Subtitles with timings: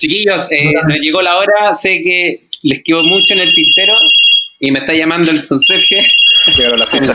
[0.00, 3.98] Chiquillos, eh, nos llegó la hora, sé que les quedo mucho en el tintero
[4.58, 6.00] y me está llamando el conserje.
[6.56, 7.14] Pero la fecha.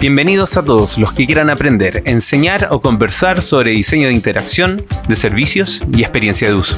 [0.00, 5.14] Bienvenidos a todos los que quieran aprender, enseñar o conversar sobre diseño de interacción, de
[5.14, 6.76] servicios y experiencia de uso.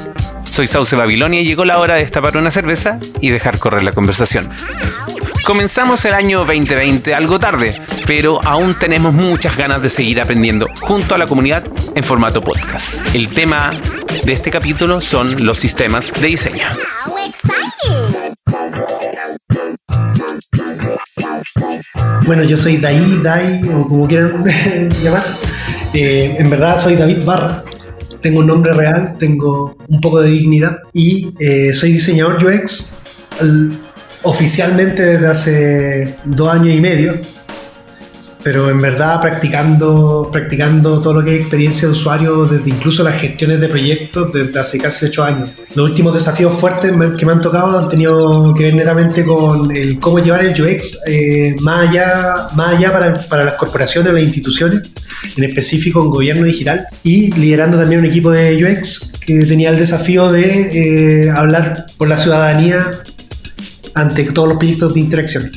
[0.50, 3.92] Soy Sauce Babilonia y llegó la hora de destapar una cerveza y dejar correr la
[3.92, 4.50] conversación.
[5.46, 11.14] Comenzamos el año 2020 algo tarde, pero aún tenemos muchas ganas de seguir aprendiendo junto
[11.14, 11.62] a la comunidad
[11.94, 13.00] en formato podcast.
[13.14, 13.70] El tema
[14.24, 16.66] de este capítulo son los sistemas de diseño.
[22.26, 24.44] Bueno, yo soy Dai, Dai, o como quieran
[25.00, 25.24] llamar.
[25.94, 27.62] Eh, en verdad soy David Barra.
[28.20, 32.90] Tengo un nombre real, tengo un poco de dignidad y eh, soy diseñador UX
[34.26, 37.20] oficialmente desde hace dos años y medio
[38.46, 43.20] pero en verdad practicando, practicando todo lo que es experiencia de usuario, desde incluso las
[43.20, 45.50] gestiones de proyectos desde hace casi ocho años.
[45.74, 49.98] Los últimos desafíos fuertes que me han tocado han tenido que ver netamente con el
[49.98, 54.82] cómo llevar el UX eh, más allá, más allá para, para las corporaciones, las instituciones,
[55.36, 59.76] en específico en gobierno digital, y liderando también un equipo de UX que tenía el
[59.80, 62.92] desafío de eh, hablar por la ciudadanía
[63.96, 65.50] ante todos los proyectos de interacción.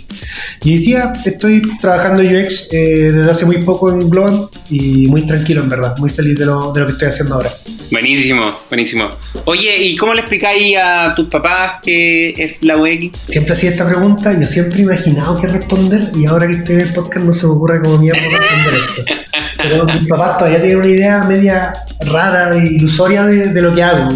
[0.63, 5.23] Y hoy día estoy trabajando UX eh, desde hace muy poco en Global y muy
[5.27, 7.51] tranquilo, en verdad, muy feliz de lo, de lo que estoy haciendo ahora.
[7.91, 9.09] Buenísimo, buenísimo.
[9.45, 13.19] Oye, ¿y cómo le explicáis a tus papás qué es la UX?
[13.19, 16.81] Siempre hacía esta pregunta, yo siempre he imaginado qué responder y ahora que estoy en
[16.81, 19.13] el podcast no se me ocurre cómo mierda responder esto.
[19.57, 23.83] Pero mis papás todavía tienen una idea media rara e ilusoria de, de lo que
[23.83, 24.11] hago.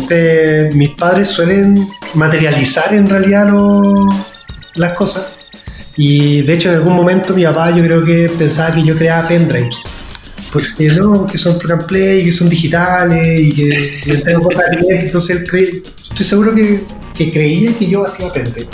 [0.73, 1.75] mis padres suelen
[2.15, 3.47] materializar en realidad
[4.75, 5.37] las cosas.
[5.95, 9.27] Y de hecho en algún momento mi papá yo creo que pensaba que yo creaba
[9.27, 9.81] pendrives.
[10.51, 15.83] Porque no, que son program play, que son digitales y que tengo cosas entonces él
[16.03, 16.83] estoy seguro que,
[17.15, 18.69] que creía que yo hacía pendrives.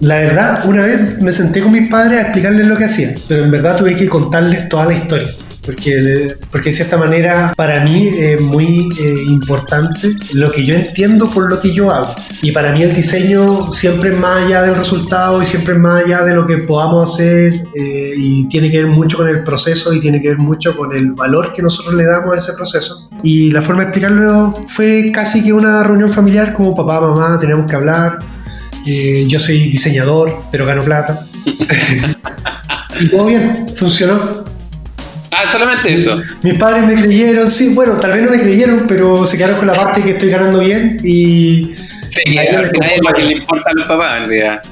[0.00, 3.44] La verdad, una vez me senté con mis padres a explicarles lo que hacía, pero
[3.44, 5.28] en verdad tuve que contarles toda la historia
[5.64, 11.30] porque, porque de cierta manera para mí es muy eh, importante lo que yo entiendo
[11.30, 12.14] por lo que yo hago.
[12.42, 16.04] Y para mí el diseño siempre es más allá del resultado y siempre es más
[16.04, 19.92] allá de lo que podamos hacer eh, y tiene que ver mucho con el proceso
[19.92, 23.08] y tiene que ver mucho con el valor que nosotros le damos a ese proceso.
[23.22, 27.70] Y la forma de explicarlo fue casi que una reunión familiar como papá, mamá, teníamos
[27.70, 28.18] que hablar.
[28.84, 31.24] Eh, yo soy diseñador, pero gano plata.
[33.00, 34.51] y todo bien, funcionó.
[35.32, 36.20] Ah, solamente eso.
[36.42, 39.66] Mis padres me creyeron, sí, bueno, tal vez no me creyeron, pero se quedaron con
[39.66, 41.74] la parte que estoy ganando bien y...
[42.10, 44.62] Sí, al final es lo que le importa a los papás, en realidad.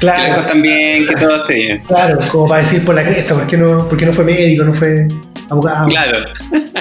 [0.00, 0.22] Claro.
[0.22, 1.82] Que les también, que todo esté bien.
[1.86, 4.64] Claro, como para decir por la cresta, ¿por qué no, por qué no fue médico,
[4.64, 5.08] no fue
[5.48, 5.88] abogado?
[5.88, 6.26] Claro.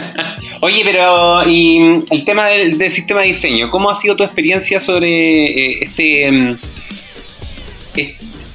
[0.61, 4.81] Oye, pero y el tema del, del, sistema de diseño, ¿cómo ha sido tu experiencia
[4.81, 6.57] sobre eh, este, um,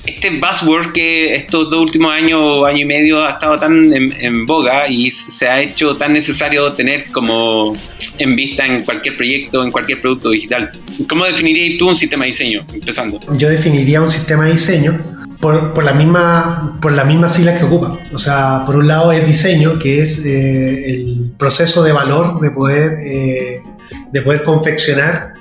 [0.09, 4.89] este buzzword que estos dos últimos años, año y medio, ha estado tan en, boga
[4.89, 7.75] y se ha hecho tan necesario tener como
[8.19, 10.71] en vista en cualquier proyecto, en cualquier producto digital.
[11.09, 13.21] ¿Cómo definirías tú un sistema de diseño, empezando?
[13.37, 14.99] Yo definiría un sistema de diseño
[15.41, 17.99] por, por, la misma, por las mismas siglas que ocupa.
[18.13, 22.51] O sea, por un lado es diseño, que es eh, el proceso de valor de
[22.51, 23.63] poder, eh,
[24.11, 25.33] de poder confeccionar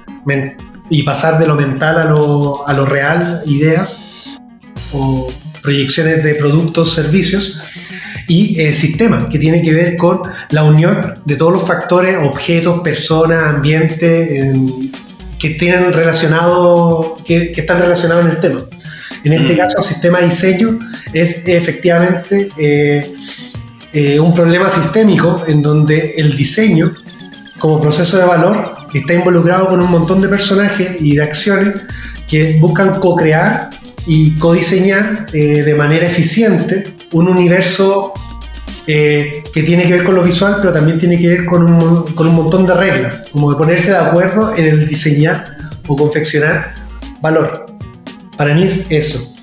[0.89, 4.06] y pasar de lo mental a lo, a lo real, ideas
[4.93, 5.31] o
[5.61, 7.57] proyecciones de productos, servicios,
[8.27, 12.81] y el sistema, que tiene que ver con la unión de todos los factores, objetos,
[12.81, 14.53] personas, ambiente,
[15.39, 18.61] que, tienen relacionado, que, están relacionados en el tema.
[19.23, 19.57] En este mm.
[19.57, 20.79] caso, el sistema de diseño
[21.13, 23.13] es efectivamente eh,
[23.93, 26.91] eh, un problema sistémico en donde el diseño,
[27.59, 31.75] como proceso de valor, está involucrado con un montón de personajes y de acciones
[32.27, 33.69] que buscan co-crear
[34.07, 38.13] y codiseñar eh, de manera eficiente un universo
[38.87, 42.03] eh, que tiene que ver con lo visual, pero también tiene que ver con un,
[42.13, 45.43] con un montón de reglas, como de ponerse de acuerdo en el diseñar
[45.87, 46.73] o confeccionar
[47.21, 47.65] valor.
[48.37, 49.35] Para mí es eso.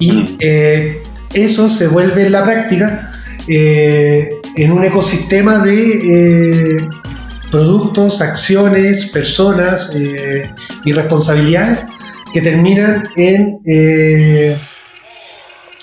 [0.00, 0.36] Y mm.
[0.40, 1.02] eh,
[1.32, 3.12] eso se vuelve en la práctica
[3.46, 6.86] en un ecosistema de
[7.50, 9.90] productos, acciones, personas
[10.84, 11.78] y responsabilidades
[12.32, 14.58] que terminan en, eh,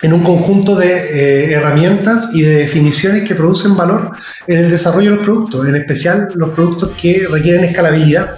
[0.02, 4.12] en un conjunto de eh, herramientas y de definiciones que producen valor
[4.48, 8.36] en el desarrollo de los productos, en especial los productos que requieren escalabilidad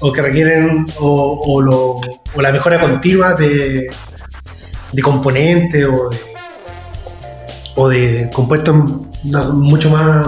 [0.00, 1.40] o que requieren o,
[2.34, 3.88] o, la mejora continua de,
[4.92, 6.18] de componentes o de,
[7.76, 8.76] o de compuestos
[9.54, 10.26] mucho más,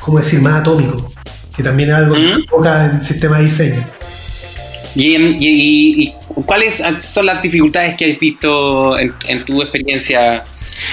[0.00, 1.02] ¿cómo decir?, más atómicos,
[1.56, 3.99] que también es algo que toca en el sistema de diseño.
[4.94, 6.12] ¿Y,
[6.46, 10.44] cuáles son las dificultades que has visto en, tu experiencia?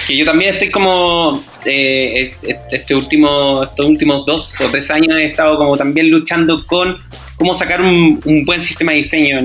[0.06, 2.34] Que yo también estoy como, eh,
[2.70, 6.96] este último, estos últimos dos o tres años he estado como también luchando con
[7.36, 9.40] cómo sacar un, buen sistema de diseño.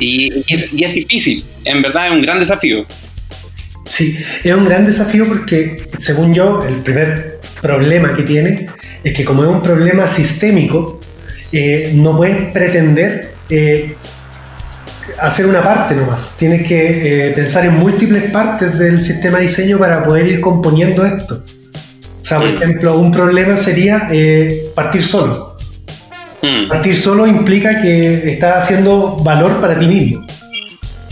[0.00, 2.86] y, es difícil, en verdad es un gran desafío.
[3.88, 8.66] Sí, es un gran desafío porque, según yo, el primer problema que tiene
[9.02, 11.00] es que como es un problema sistémico,
[11.50, 13.94] eh, no puedes pretender eh,
[15.20, 16.32] hacer una parte nomás.
[16.36, 21.04] Tienes que eh, pensar en múltiples partes del sistema de diseño para poder ir componiendo
[21.04, 21.42] esto.
[22.20, 22.56] O sea, por mm.
[22.56, 24.08] ejemplo, un problema sería
[24.74, 25.56] partir solo.
[26.42, 26.68] Mm.
[26.68, 30.26] Partir solo implica que estás haciendo valor para ti mismo.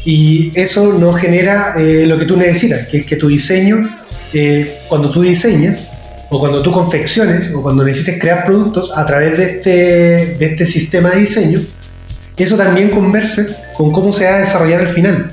[0.05, 3.83] Y eso no genera lo que tú necesitas, que es que tu diseño,
[4.89, 5.89] cuando tú diseñas,
[6.29, 9.71] o cuando tú confecciones o cuando necesites crear productos a través de este,
[10.39, 11.61] de este sistema de diseño,
[12.37, 15.33] eso también converse con cómo se va a desarrollar al final.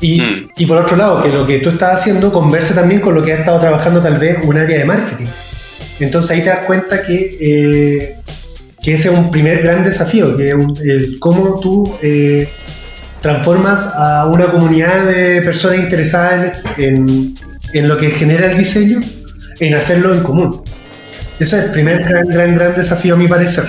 [0.00, 0.50] Y, mm.
[0.56, 3.32] y, por otro lado, que lo que tú estás haciendo converse también con lo que
[3.32, 5.26] ha estado trabajando tal vez un área de marketing.
[6.00, 8.16] Entonces ahí te das cuenta que, eh,
[8.82, 10.56] que ese es un primer gran desafío, que es
[11.18, 12.48] cómo tú eh,
[13.20, 17.34] transformas a una comunidad de personas interesadas en,
[17.72, 19.00] en, lo que genera el diseño
[19.60, 20.62] en hacerlo en común.
[21.38, 23.64] Ese es el primer gran, gran, gran desafío a mi parecer.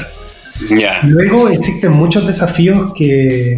[1.04, 3.56] Luego existen muchos desafíos que,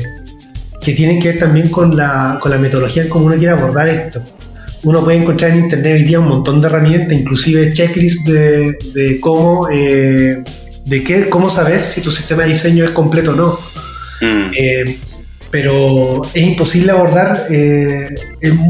[0.81, 3.87] que tienen que ver también con la, con la metodología en cómo uno quiere abordar
[3.87, 4.21] esto.
[4.83, 9.19] Uno puede encontrar en internet hoy día un montón de herramientas, inclusive checklists de, de
[9.19, 10.43] cómo, eh,
[10.85, 13.59] de qué, cómo saber si tu sistema de diseño es completo o no.
[14.21, 14.51] Mm.
[14.57, 14.97] Eh,
[15.51, 18.15] pero es imposible abordar, eh,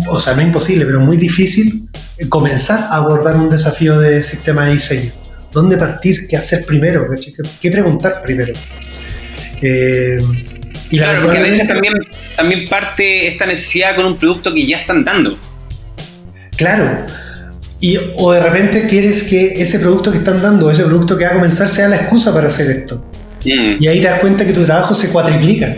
[0.09, 1.87] o sea, no imposible, pero muy difícil
[2.29, 5.11] comenzar a abordar un desafío de sistema de diseño.
[5.51, 6.27] ¿Dónde partir?
[6.27, 7.05] ¿Qué hacer primero?
[7.59, 8.53] ¿Qué preguntar primero?
[9.61, 10.19] Eh,
[10.89, 11.93] y claro, porque a veces también,
[12.35, 15.37] también parte esta necesidad con un producto que ya están dando.
[16.55, 17.05] Claro.
[17.79, 21.31] Y, o de repente quieres que ese producto que están dando, ese producto que va
[21.31, 23.05] a comenzar, sea la excusa para hacer esto.
[23.43, 23.81] Mm.
[23.81, 25.75] Y ahí te das cuenta que tu trabajo se cuatriplica.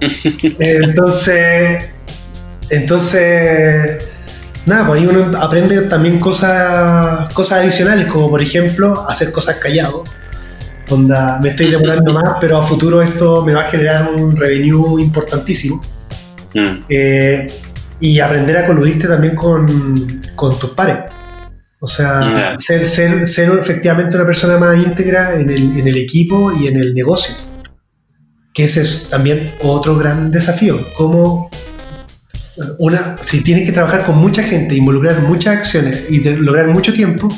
[0.58, 1.84] entonces,
[2.70, 4.11] entonces
[4.66, 10.04] nada, pues ahí uno aprende también cosas, cosas adicionales, como por ejemplo hacer cosas callado.
[10.88, 15.00] Donde me estoy demorando más, pero a futuro esto me va a generar un revenue
[15.00, 15.80] importantísimo.
[16.54, 16.84] Mm.
[16.88, 17.46] Eh,
[18.00, 20.98] y aprender a coludirte también con, tus pares.
[21.80, 26.52] O sea, ser, ser, ser, efectivamente una persona más íntegra en el, en el equipo
[26.52, 27.34] y en el negocio.
[28.52, 30.84] Que ese es también otro gran desafío.
[30.94, 31.48] Cómo
[32.78, 37.28] una, si tienes que trabajar con mucha gente, involucrar muchas acciones y lograr mucho tiempo,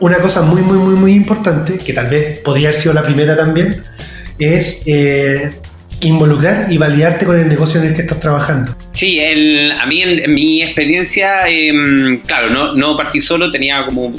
[0.00, 3.36] una cosa muy, muy, muy, muy importante, que tal vez podría haber sido la primera
[3.36, 3.82] también,
[4.38, 5.52] es eh,
[6.00, 8.76] involucrar y validarte con el negocio en el que estás trabajando.
[8.92, 14.14] Sí, el, a mí en, mi experiencia, em, claro, no, no, partí solo, tenía como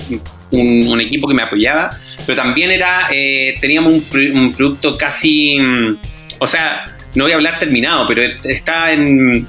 [0.52, 1.92] un, equipo que me apoyaba,
[2.26, 5.98] pero también era, eh, teníamos un, producto casi, mm,
[6.40, 6.84] o sea,
[7.16, 9.48] no voy a hablar terminado, pero está en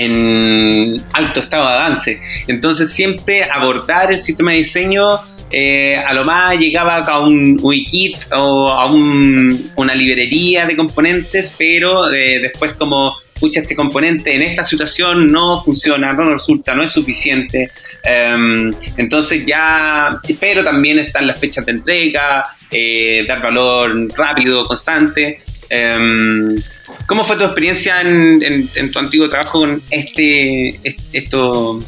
[0.00, 2.20] en alto estado de avance.
[2.48, 8.16] Entonces siempre abordar el sistema de diseño eh, a lo más llegaba a un wikit
[8.32, 14.64] o a una librería de componentes, pero eh, después como escucha este componente en esta
[14.64, 17.70] situación no funciona, no resulta, no es suficiente.
[18.04, 25.42] Em, entonces ya, pero también están las fechas de entrega, eh, dar valor rápido, constante.
[25.68, 26.56] Em,
[27.06, 30.80] ¿Cómo fue tu experiencia en, tu antiguo trabajo con este,
[31.12, 31.78] esto,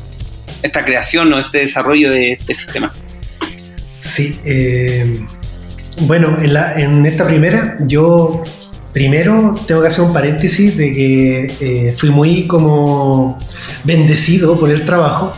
[0.63, 2.93] esta creación o este desarrollo de este sistema?
[3.99, 5.25] Sí, eh,
[6.01, 8.43] bueno, en, esta primera yo
[8.93, 13.39] primero tengo que hacer un paréntesis de que eh, fui muy como
[13.85, 15.33] bendecido por el trabajo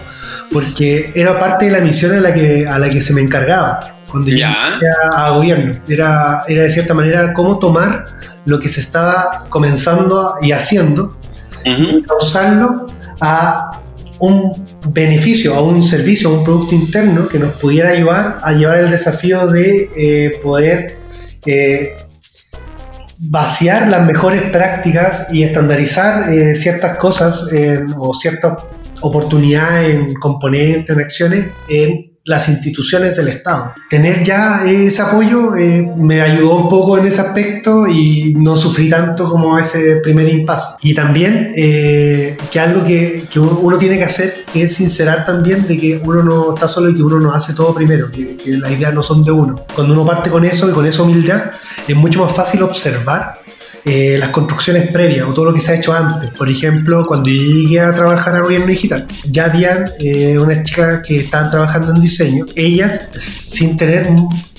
[0.50, 3.94] porque era parte de la misión a la que, a la que se me encargaba
[4.08, 5.74] cuando yo a, gobierno.
[5.88, 8.04] Era, era de cierta manera cómo tomar
[8.44, 11.16] lo que se estaba comenzando y haciendo
[11.64, 12.86] y causarlo
[13.20, 13.80] a
[14.18, 14.52] un
[14.88, 18.90] beneficio, a un servicio, a un producto interno que nos pudiera ayudar a llevar el
[18.90, 20.98] desafío de eh, poder
[21.46, 21.96] eh,
[23.18, 27.46] vaciar las mejores prácticas y estandarizar eh, ciertas cosas
[27.96, 28.64] o ciertas
[29.00, 33.74] oportunidades en componentes, en acciones, en las instituciones del Estado.
[33.88, 38.88] Tener ya ese apoyo eh, me ayudó un poco en ese aspecto y no sufrí
[38.88, 40.76] tanto como ese primer impasse.
[40.82, 45.76] Y también eh, que algo que, que, uno tiene que hacer es sincerar también de
[45.76, 48.72] que uno no está solo y que uno no hace todo primero, que, que las
[48.72, 49.64] ideas no son de uno.
[49.74, 51.50] Cuando uno parte con eso y con esa humildad,
[51.86, 53.43] es mucho más fácil observar
[53.84, 56.30] eh, las construcciones previas o todo lo que se ha hecho antes.
[56.30, 61.02] Por ejemplo, cuando yo llegué a trabajar a gobierno digital, ya habían eh, unas chicas
[61.06, 62.46] que estaban trabajando en diseño.
[62.56, 64.08] Ellas, sin tener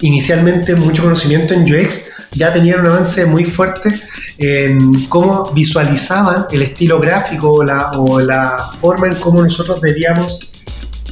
[0.02, 2.02] inicialmente mucho conocimiento en UX,
[2.34, 4.00] ya tenían un avance muy fuerte
[4.38, 10.40] en cómo visualizaban el estilo gráfico o la, o la forma en cómo nosotros debíamos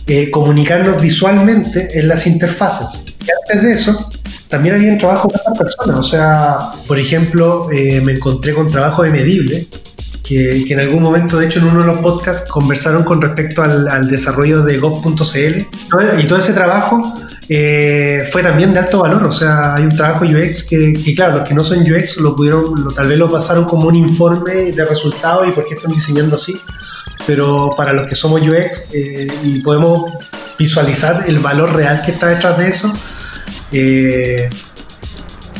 [0.07, 3.03] eh, comunicarnos visualmente en las interfaces.
[3.19, 4.10] Y antes de eso,
[4.50, 6.00] también había trabajo para otras personas.
[6.00, 6.57] O sea,
[6.88, 9.67] por ejemplo, eh, me encontré con trabajo de medible,
[10.24, 13.62] que, que, en algún momento, de hecho, en uno de los podcasts conversaron con respecto
[13.62, 16.19] al, al desarrollo de gov.cl.
[16.19, 17.13] Y todo ese trabajo
[17.50, 19.24] eh, fue también de alto valor.
[19.25, 22.36] O sea, hay un trabajo UX que, que claro, los que no son UX lo
[22.36, 25.91] pudieron, lo, tal vez lo pasaron como un informe de resultados y por qué están
[25.91, 26.60] diseñando así.
[27.25, 30.12] Pero para los que somos UX eh, y podemos
[30.58, 32.94] visualizar el valor real que está detrás de eso,
[33.72, 34.50] eh,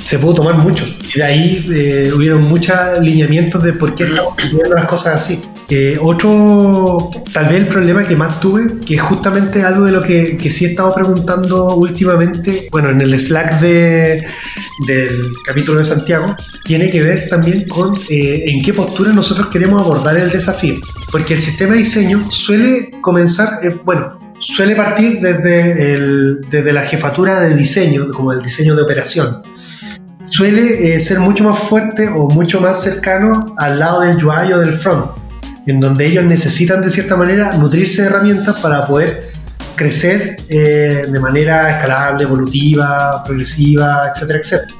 [0.05, 0.86] se pudo tomar mucho.
[1.13, 5.39] Y de ahí eh, hubieron muchos lineamientos de por qué estamos haciendo las cosas así.
[5.69, 10.03] Eh, otro, tal vez el problema que más tuve, que es justamente algo de lo
[10.03, 14.27] que, que sí he estado preguntando últimamente, bueno, en el Slack de,
[14.86, 19.81] del capítulo de Santiago, tiene que ver también con eh, en qué postura nosotros queremos
[19.81, 20.75] abordar el desafío.
[21.12, 26.81] Porque el sistema de diseño suele comenzar, eh, bueno, suele partir desde, el, desde la
[26.81, 29.41] jefatura de diseño, como el diseño de operación.
[30.35, 34.57] Suele eh, ser mucho más fuerte o mucho más cercano al lado del UI o
[34.57, 35.05] del front,
[35.67, 39.29] en donde ellos necesitan de cierta manera nutrirse de herramientas para poder
[39.75, 44.73] crecer eh, de manera escalable, evolutiva, progresiva, etcétera, etcétera.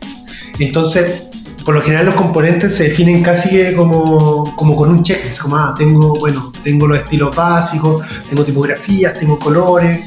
[0.58, 1.28] Entonces,
[1.64, 5.76] por lo general los componentes se definen casi como, como con un checklist, como ah,
[5.78, 10.00] tengo, bueno, tengo los estilos básicos, tengo tipografías, tengo colores,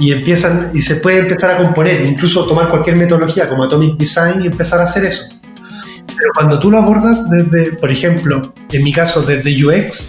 [0.00, 4.42] y empiezan, y se puede empezar a componer, incluso tomar cualquier metodología como Atomic Design
[4.42, 5.24] y empezar a hacer eso.
[6.06, 8.40] Pero cuando tú lo abordas desde, por ejemplo,
[8.72, 10.08] en mi caso, desde UX,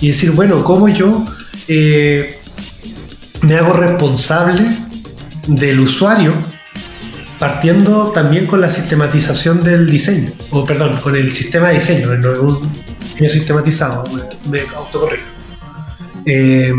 [0.00, 1.24] y decir, bueno, ¿cómo yo
[1.66, 2.38] eh,
[3.42, 4.70] me hago responsable
[5.48, 6.46] del usuario
[7.40, 12.40] partiendo también con la sistematización del diseño, o perdón, con el sistema de diseño, no
[12.40, 14.04] un diseño sistematizado,
[14.48, 15.24] me, autocorrijo.
[16.24, 16.72] Eh,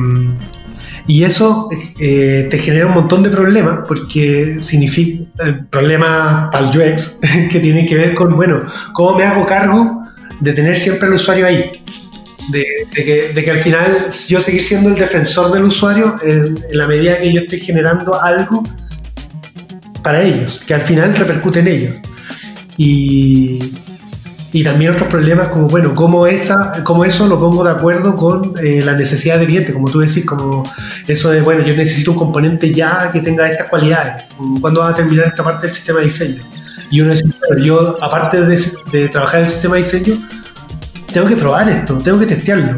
[1.08, 6.78] y eso eh, te genera un montón de problemas, porque significa eh, problemas para el
[6.78, 7.20] UX
[7.52, 8.64] que tienen que ver con, bueno,
[8.94, 10.04] ¿cómo me hago cargo
[10.40, 11.84] de tener siempre al usuario ahí?
[12.52, 16.78] De, que, de, que, al final yo seguir siendo el defensor del usuario en, en
[16.78, 18.64] la medida que yo estoy generando algo
[20.02, 21.96] para ellos, que al final repercute en ellos.
[22.78, 23.74] Y,
[24.52, 28.54] y también otros problemas como, bueno, cómo, esa, cómo eso lo pongo de acuerdo con
[28.64, 30.64] eh, la necesidad del cliente, como tú decís, como
[31.08, 34.26] eso de, bueno, yo necesito un componente ya que tenga estas cualidades,
[34.60, 36.44] ¿cuándo va a terminar esta parte del sistema de diseño?
[36.90, 37.26] Y uno dice,
[37.64, 38.60] yo aparte de,
[38.92, 40.18] de trabajar el sistema de diseño,
[41.14, 42.76] tengo que probar esto, tengo que testearlo.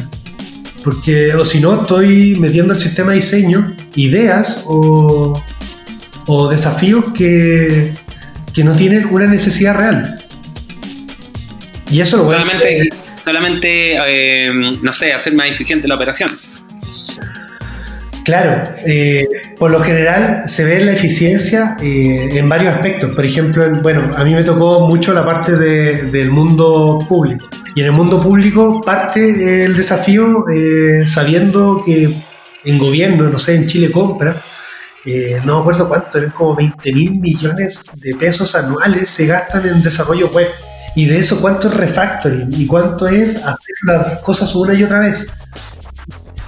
[0.83, 5.41] Porque, o si no, estoy metiendo al sistema de diseño ideas o,
[6.27, 7.93] o desafíos que,
[8.53, 10.20] que no tienen una necesidad real.
[11.91, 12.89] Y eso lo Solamente,
[13.23, 16.31] solamente eh, no sé, hacer más eficiente la operación.
[18.23, 23.13] Claro, eh, por lo general se ve la eficiencia eh, en varios aspectos.
[23.13, 27.47] Por ejemplo, bueno, a mí me tocó mucho la parte de, del mundo público.
[27.75, 32.23] Y en el mundo público parte el desafío eh, sabiendo que
[32.63, 34.43] en gobierno, no sé, en Chile compra,
[35.43, 39.81] no me acuerdo cuánto, eran como 20 mil millones de pesos anuales se gastan en
[39.81, 40.47] desarrollo web.
[40.95, 42.49] Y de eso, ¿cuánto es refactoring?
[42.51, 45.27] ¿Y cuánto es hacer las cosas una y otra vez?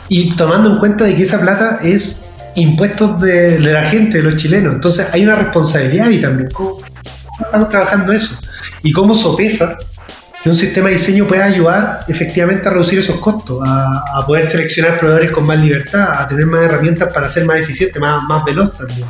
[0.10, 2.24] Y tomando en cuenta de que esa plata es
[2.56, 4.74] impuestos de, de la gente, de los chilenos.
[4.74, 6.50] Entonces hay una responsabilidad ahí también.
[6.52, 8.38] ¿Cómo, cómo estamos trabajando eso?
[8.82, 9.78] Y cómo sopesa
[10.44, 14.46] que un sistema de diseño pueda ayudar efectivamente a reducir esos costos, a, a, poder
[14.46, 18.44] seleccionar proveedores con más libertad, a tener más herramientas para ser más eficiente, más, más
[18.44, 19.08] veloz también.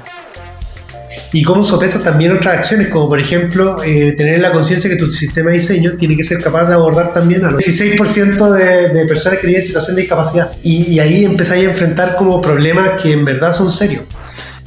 [1.34, 5.12] Y cómo sopesas también otras acciones, como por ejemplo eh, tener la conciencia que tu
[5.12, 9.06] sistema de diseño tiene que ser capaz de abordar también a los 16% de, de,
[9.08, 10.52] personas que tienen situación de discapacidad.
[10.62, 14.04] Y, y, ahí empezáis a enfrentar como problemas que en verdad son serios.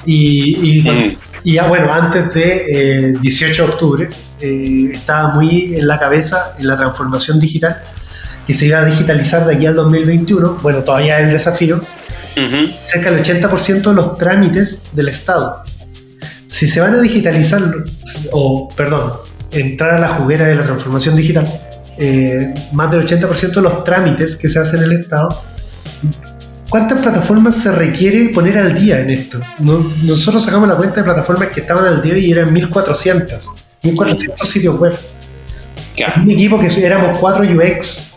[0.04, 1.16] Y, y, mm.
[1.44, 4.08] y ya bueno, antes de eh, 18 de octubre,
[4.40, 7.80] eh, estaba muy en la cabeza en la transformación digital
[8.44, 10.58] que se iba a digitalizar de aquí al 2021.
[10.62, 11.80] Bueno, todavía es el desafío,
[12.84, 15.62] cerca del 80% de los trámites del Estado.
[16.48, 17.62] Si se van a digitalizar,
[18.32, 19.12] o perdón,
[19.50, 21.46] entrar a la juguera de la transformación digital,
[21.98, 25.42] eh, más del 80% de los trámites que se hacen en el Estado,
[26.68, 29.40] ¿cuántas plataformas se requiere poner al día en esto?
[29.58, 33.48] nosotros sacamos la cuenta de plataformas que estaban al día y eran 1400,
[33.82, 34.96] 1400 sitios web.
[36.18, 38.10] Un equipo que éramos 4 UX.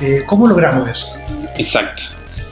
[0.00, 1.16] Eh, ¿Cómo logramos eso?
[1.56, 2.02] Exacto.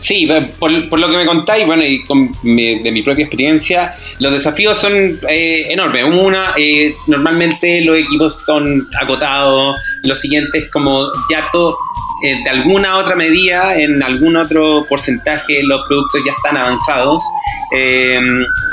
[0.02, 0.28] Sí,
[0.58, 2.02] por, lo que me contáis, bueno, y
[2.42, 4.92] de mi propia experiencia, los desafíos son
[5.28, 6.04] eh, enormes.
[6.04, 11.78] Una, eh, normalmente los equipos son acotados, lo siguiente es como ya todo,
[12.24, 17.22] eh, de alguna otra medida, en algún otro porcentaje, los productos ya están avanzados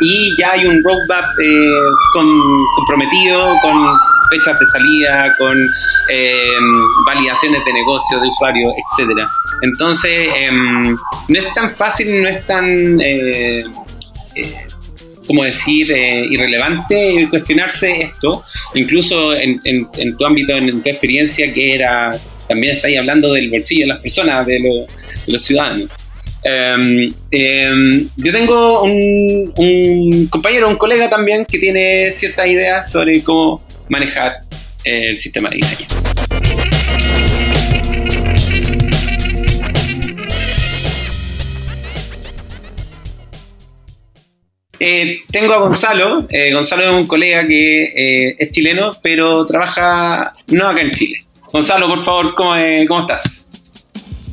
[0.01, 1.25] y ya hay un roadmap
[2.75, 3.98] comprometido con
[4.29, 5.57] fechas de salida, con
[7.05, 9.29] validaciones de negocio, de usuario, etcétera.
[9.62, 10.95] Entonces, em,
[11.27, 13.63] no es tan fácil, no es tan, eh,
[14.36, 14.53] eh,
[15.27, 18.43] como decir, eh, irrelevante cuestionarse esto.
[18.74, 19.59] Incluso en,
[20.17, 22.12] tu ámbito, en, tu experiencia, que era,
[22.48, 24.88] también estáis hablando del bolsillo de las personas, de,
[25.27, 25.89] los ciudadanos.
[26.41, 33.21] Em, em, yo tengo un, un, compañero, un colega también que tiene ciertas ideas sobre
[33.21, 34.38] cómo manejar
[34.86, 35.88] el sistema de diseño.
[44.79, 46.25] Eh, tengo a Gonzalo.
[46.29, 51.19] Eh, Gonzalo es un colega que eh, es chileno, pero trabaja no acá en Chile.
[51.51, 52.55] Gonzalo, por favor, ¿cómo,
[53.01, 53.46] estás?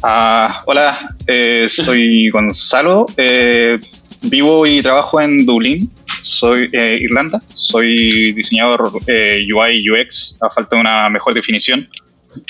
[0.02, 1.16] Ah, hola,
[1.66, 3.06] soy Gonzalo.
[4.22, 5.90] vivo y trabajo en Dublín,
[6.22, 7.40] soy Irlanda.
[7.54, 11.88] Soy diseñador UI UX, a falta de una mejor definición.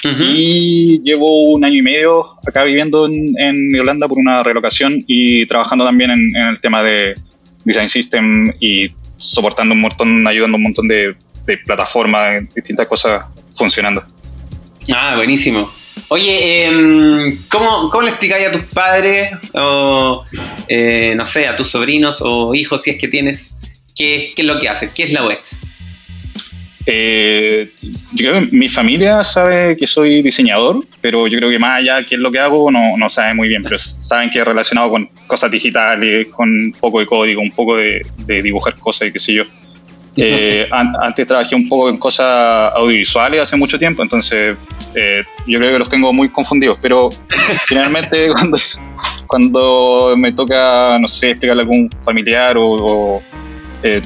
[0.05, 5.85] Y llevo un año y medio acá viviendo en, Irlanda por una relocación y trabajando
[5.85, 7.15] también en el tema de
[7.67, 11.15] design system y soportando un montón, ayudando un montón de,
[11.65, 13.25] plataformas, distintas cosas
[13.57, 14.03] funcionando.
[14.93, 15.71] Ah, buenísimo.
[16.09, 20.25] Oye, em, ¿cómo, ¿cómo, le explicáis a tus padres o,
[20.69, 23.55] eh, no sé, a tus sobrinos o hijos, si es que tienes,
[23.95, 24.93] qué, qué es lo que haces?
[24.95, 25.61] ¿Qué es la UX?
[26.89, 27.73] Eh,
[28.13, 31.97] yo creo que mi familia sabe que soy diseñador, pero yo creo que más allá
[31.97, 34.45] de qué es lo que hago, no, no sabe muy bien, pero saben que es
[34.45, 39.13] relacionado con cosas digitales, con un poco de código, un poco de, dibujar cosas y
[39.13, 39.43] qué sé yo.
[40.17, 40.69] Eh,
[41.01, 44.57] antes trabajé un poco en cosas audiovisuales hace mucho tiempo, entonces
[44.95, 47.11] eh, yo creo que los tengo muy confundidos, pero
[47.67, 48.59] finalmente cuando,
[49.27, 53.23] cuando me toca, no sé, explicarle a algún familiar o, o
[53.83, 54.01] eh,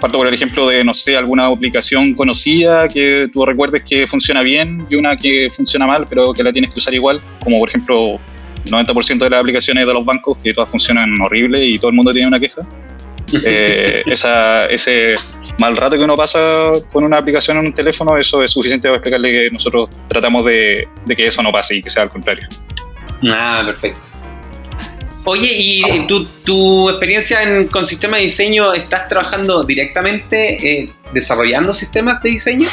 [0.00, 4.42] Parto por el ejemplo de, no sé, alguna aplicación conocida que tú recuerdes que funciona
[4.42, 7.70] bien y una que funciona mal, pero que la tienes que usar igual, como por
[7.70, 8.20] ejemplo
[8.66, 12.12] 90% de las aplicaciones de los bancos que todas funcionan horrible y todo el mundo
[12.12, 12.60] tiene una queja.
[13.32, 15.14] Eh, esa, ese
[15.58, 16.38] mal rato que uno pasa
[16.92, 20.86] con una aplicación en un teléfono, eso es suficiente para explicarle que nosotros tratamos de,
[21.04, 22.48] de que eso no pase y que sea al contrario.
[23.28, 24.08] Ah, perfecto.
[25.24, 31.74] Oye, ¿y tu, tu experiencia en, con sistemas de diseño, estás trabajando directamente eh, desarrollando
[31.74, 32.68] sistemas de diseño?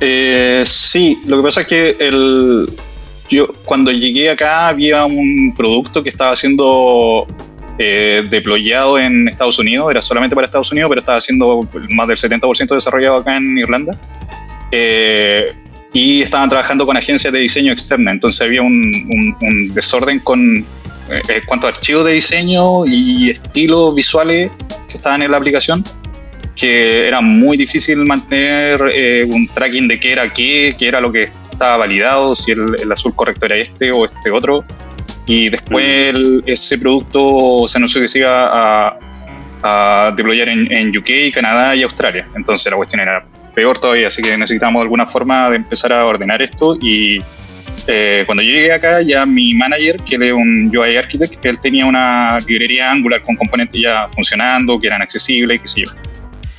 [0.00, 2.72] Eh, sí, lo que pasa es que el,
[3.28, 7.26] yo cuando llegué acá había un producto que estaba siendo
[7.78, 12.16] eh, deployado en Estados Unidos, era solamente para Estados Unidos, pero estaba siendo más del
[12.16, 13.96] 70% desarrollado acá en Irlanda.
[15.92, 20.66] y estaban trabajando con agencias de diseño externa, entonces había un, un desorden con
[21.10, 24.50] eh, cuanto a archivos de diseño y estilos visuales
[24.88, 25.82] que estaban en la aplicación,
[26.54, 31.10] que era muy difícil mantener eh, un tracking de qué era qué, qué era lo
[31.10, 34.64] que estaba validado, si el, azul correcto era este o este otro.
[35.28, 36.40] Y después mm.
[36.46, 38.98] ese producto se anunció que se iba a,
[39.62, 42.26] a deployar en, en, UK, Canadá y Australia.
[42.34, 46.40] Entonces la cuestión era peor todavía, así que necesitamos alguna forma de empezar a ordenar
[46.40, 47.22] esto y
[47.86, 51.86] eh, cuando yo llegué acá, ya mi manager, que es un UI Architect, él tenía
[51.86, 55.90] una librería Angular con componentes ya funcionando, que eran accesibles y qué sé yo.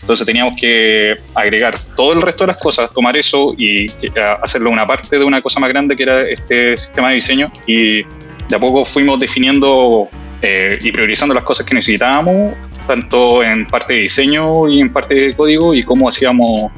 [0.02, 4.72] Entonces teníamos que agregar todo el resto de las cosas, tomar eso y eh, hacerlo
[4.72, 7.52] una parte de una cosa más grande que era este sistema de diseño.
[7.68, 8.02] Y
[8.50, 10.10] de a poco fuimos definiendo
[10.42, 12.52] eh, y priorizando las cosas que necesitábamos,
[12.88, 16.72] tanto en parte de diseño y en parte de código, y cómo hacíamos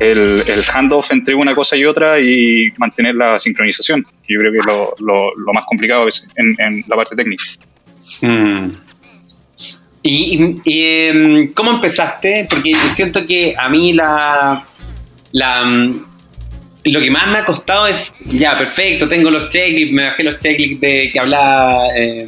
[0.00, 4.52] el, el, handoff entre una cosa y otra y mantener la sincronización, que yo creo
[4.52, 7.44] que es lo, lo, más complicado en, en, la parte técnica.
[8.22, 8.70] Mm.
[10.02, 12.46] ¿Y, em, cómo empezaste?
[12.50, 14.64] Porque siento que a mí la,
[15.32, 15.92] la,
[16.84, 20.38] lo que más me ha costado es, ya, perfecto, tengo los checklists, me bajé los
[20.38, 22.26] checklists de que hablaba eh,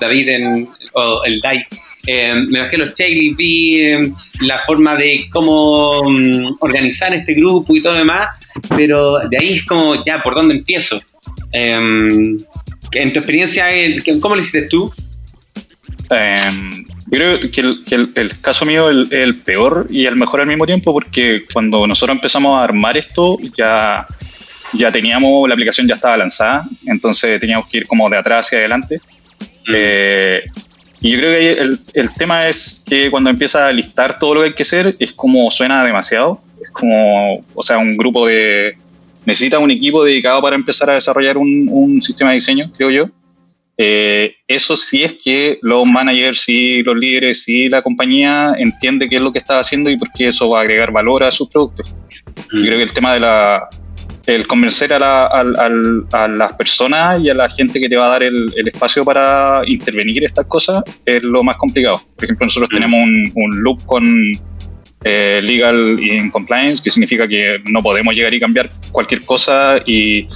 [0.00, 1.64] David en, o el DAI,
[2.06, 7.74] eh, me bajé los checklists, vi eh, la forma de cómo mm, organizar este grupo
[7.74, 8.28] y todo lo demás,
[8.76, 11.00] pero de ahí es como, ya, ¿por dónde empiezo?
[11.52, 13.66] en tu experiencia,
[14.20, 14.92] ¿cómo lo hiciste tú?
[17.10, 20.92] Em, creo que, el, caso mío es el, peor y el mejor al mismo tiempo
[20.92, 24.06] porque cuando nosotros empezamos a armar esto ya,
[24.72, 28.58] ya teníamos, la aplicación ya estaba lanzada, entonces teníamos que ir como de atrás hacia
[28.58, 29.00] adelante.
[29.72, 30.42] Eh,
[31.00, 34.40] y yo creo que el, el, tema es que cuando empiezas a listar todo lo
[34.40, 38.76] que hay que hacer es como suena demasiado, es como, o sea, un grupo de...
[39.26, 43.08] Necesita un equipo dedicado para empezar a desarrollar un, un sistema de diseño, creo yo.
[43.76, 49.16] Eh, eso sí es que los managers y los líderes y la compañía entiende qué
[49.16, 51.48] es lo que está haciendo y por qué eso va a agregar valor a sus
[51.48, 51.94] productos.
[52.52, 53.68] Yo creo que el tema de la
[54.26, 58.22] el convencer a, a, las personas y a la gente que te va a dar
[58.22, 62.00] el, espacio para intervenir estas cosas es lo más complicado.
[62.16, 64.32] Por ejemplo, nosotros tenemos un, un loop con
[65.04, 70.26] eh, legal in compliance, que significa que no podemos llegar y cambiar cualquier cosa y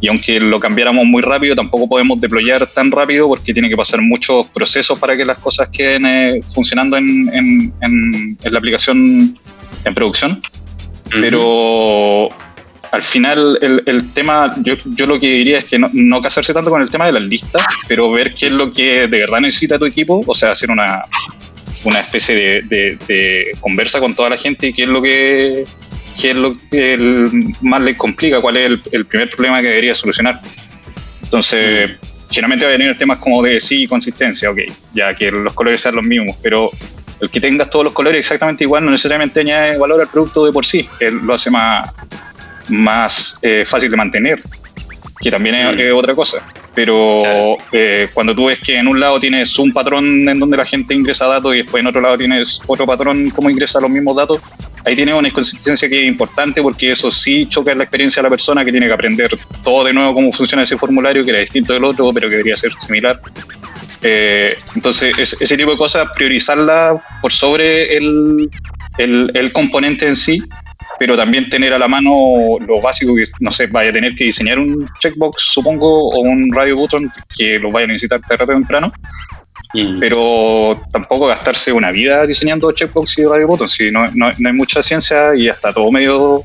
[0.00, 4.02] y aunque lo cambiáramos muy rápido, tampoco podemos deployar tan rápido porque tiene que pasar
[4.02, 9.38] muchos procesos para que las cosas queden eh, funcionando en, en, en, la aplicación
[9.84, 10.40] en producción.
[11.10, 12.28] Pero
[12.92, 16.52] al final el, el tema, yo, yo, lo que diría es que no, no, casarse
[16.52, 19.40] tanto con el tema de las listas, pero ver qué es lo que de verdad
[19.40, 21.04] necesita tu equipo, o sea, hacer una,
[21.84, 25.64] una especie de, de, de conversa con toda la gente y qué es lo que
[26.20, 27.28] qué es lo que
[27.60, 30.40] más le complica, cuál es el, primer problema que debería solucionar.
[31.22, 31.96] Entonces,
[32.30, 34.58] generalmente va a tener temas como de sí y consistencia, ok,
[34.94, 36.70] ya que los colores sean los mismos, pero
[37.20, 40.52] el que tengas todos los colores exactamente igual no necesariamente añade valor al producto de
[40.52, 41.90] por sí, que lo hace más,
[42.68, 44.42] más eh, fácil de mantener,
[45.20, 46.38] que también es, otra cosa.
[46.74, 50.66] Pero eh, cuando tú ves que en un lado tienes un patrón en donde la
[50.66, 54.14] gente ingresa datos y después en otro lado tienes otro patrón como ingresa los mismos
[54.14, 54.42] datos,
[54.86, 58.26] ahí tiene una inconsistencia que es importante porque eso sí choca en la experiencia de
[58.26, 61.40] la persona que tiene que aprender todo de nuevo cómo funciona ese formulario, que era
[61.40, 63.20] distinto del otro, pero que debería ser similar.
[64.02, 68.48] Eh, entonces, ese tipo de cosas, priorizarla por sobre el,
[68.98, 70.40] el, componente en sí,
[71.00, 74.24] pero también tener a la mano lo básico que, no sé, vaya a tener que
[74.24, 78.46] diseñar un checkbox, supongo, o un radio button que lo vaya a necesitar tarde o
[78.46, 78.92] temprano,
[79.74, 80.00] Mm.
[80.00, 84.82] Pero tampoco gastarse una vida diseñando checkbox y radio buttons, si no, no, hay mucha
[84.82, 86.42] ciencia y hasta todo medio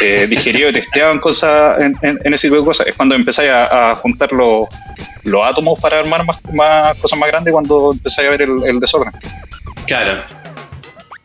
[0.00, 2.86] eh, digerido y testeado en, cosas, en, ese tipo de cosas.
[2.86, 4.66] Es cuando empezáis a, juntar los,
[5.24, 9.12] los átomos para armar más, más, cosas más grandes cuando empezáis a ver el, desorden.
[9.86, 10.22] Claro,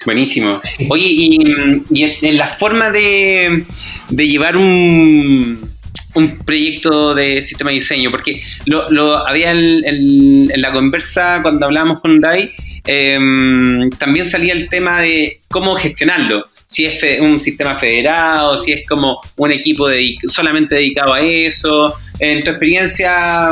[0.05, 0.61] Buenísimo.
[0.89, 3.65] Oye, y, y, en la forma de,
[4.07, 5.76] de llevar un,
[6.15, 12.19] un proyecto de sistema de diseño, porque lo, había en, la conversa cuando hablábamos con
[12.19, 12.51] Dai,
[12.85, 16.47] em, también salía el tema de cómo gestionarlo.
[16.65, 19.87] Si es un sistema federado, si es como un equipo
[20.25, 21.87] solamente dedicado a eso.
[22.19, 23.51] En tu experiencia,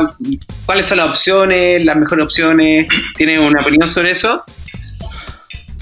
[0.66, 2.88] ¿cuáles son las opciones, las mejores opciones?
[3.16, 4.44] ¿Tienes una opinión sobre eso?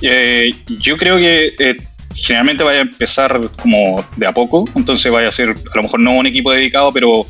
[0.00, 1.76] Eh, yo creo que eh,
[2.14, 6.00] generalmente vaya a empezar como de a poco, entonces vaya a ser a lo mejor
[6.00, 7.26] no un equipo dedicado, pero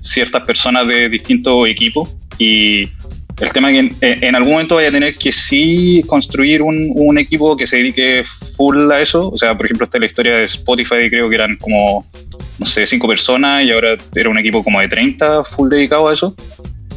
[0.00, 2.84] ciertas personas de distintos equipos y
[3.40, 7.18] el tema es que en, algún momento vaya a tener que sí construir un, un,
[7.18, 10.36] equipo que se dedique full a eso, o sea, por ejemplo, esta es la historia
[10.38, 12.04] de Spotify, creo que eran como,
[12.58, 16.14] no sé, cinco personas y ahora era un equipo como de 30 full dedicado a
[16.14, 16.34] eso.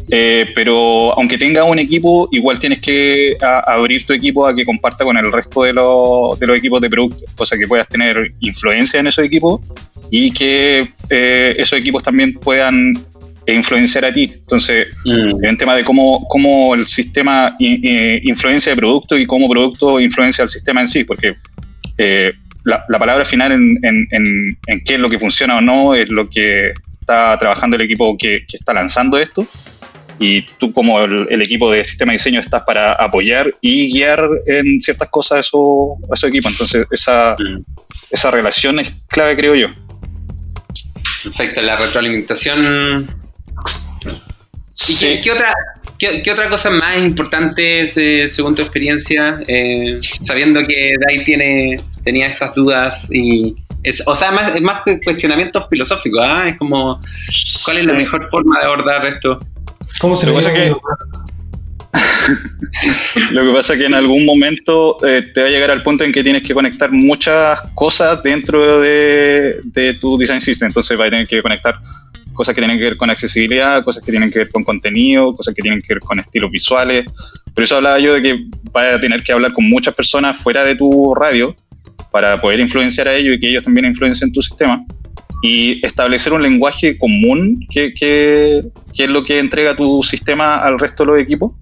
[0.10, 5.06] Eh, pero aunque tenga un equipo, igual tienes que abrir tu equipo a que comparta
[5.06, 9.08] con el resto de, de los equipos de producto, cosa que puedas tener influencia en
[9.08, 9.62] esos equipos
[10.10, 12.94] y que eh, esos equipos también puedan
[13.48, 14.32] influenciar a ti.
[14.34, 15.44] Entonces, mm.
[15.44, 20.44] es un tema de cómo, cómo el sistema influencia de producto y cómo producto influencia
[20.44, 21.36] al sistema en sí, porque
[21.98, 22.34] eh,
[22.64, 26.72] la, palabra final en, en, qué es lo que funciona o no es lo que
[27.00, 29.48] está trabajando el equipo que, que está lanzando esto
[30.22, 34.80] y tú como el, equipo de sistema de diseño estás para apoyar y guiar en
[34.80, 36.48] ciertas cosas a, eso, a su equipo.
[36.48, 37.36] Entonces esa,
[38.12, 39.68] esa relación es clave, creo yo.
[41.24, 43.10] Perfecto, la retroalimentación.
[44.90, 45.54] ¿Y qué, otra,
[45.98, 52.28] qué, otra cosa más importante eh, según tu experiencia, eh, sabiendo que Dai tiene, tenía
[52.28, 56.48] estas dudas y es, o sea, más, más cuestionamientos filosóficos, ¿ah?
[56.48, 57.02] es como,
[57.66, 59.40] ¿cuál es la mejor forma de abordar esto?
[60.00, 60.74] ¿Cómo se lo que
[63.32, 66.04] Lo que pasa es que en algún momento eh, te va a llegar al punto
[66.04, 70.68] en que tienes que conectar muchas cosas dentro de, de tu design system.
[70.68, 71.80] Entonces va a tener que conectar
[72.34, 75.54] cosas que tienen que ver con accesibilidad, cosas que tienen que ver con contenido, cosas
[75.54, 77.06] que tienen que ver con estilos visuales.
[77.54, 80.64] Por eso hablaba yo de que vas a tener que hablar con muchas personas fuera
[80.64, 81.56] de tu radio
[82.12, 84.86] para poder influenciar a ellos y que ellos también influencien tu sistema
[85.42, 88.64] y establecer un lenguaje común que, que,
[88.96, 91.54] que, es lo que entrega tu sistema al resto de los equipos.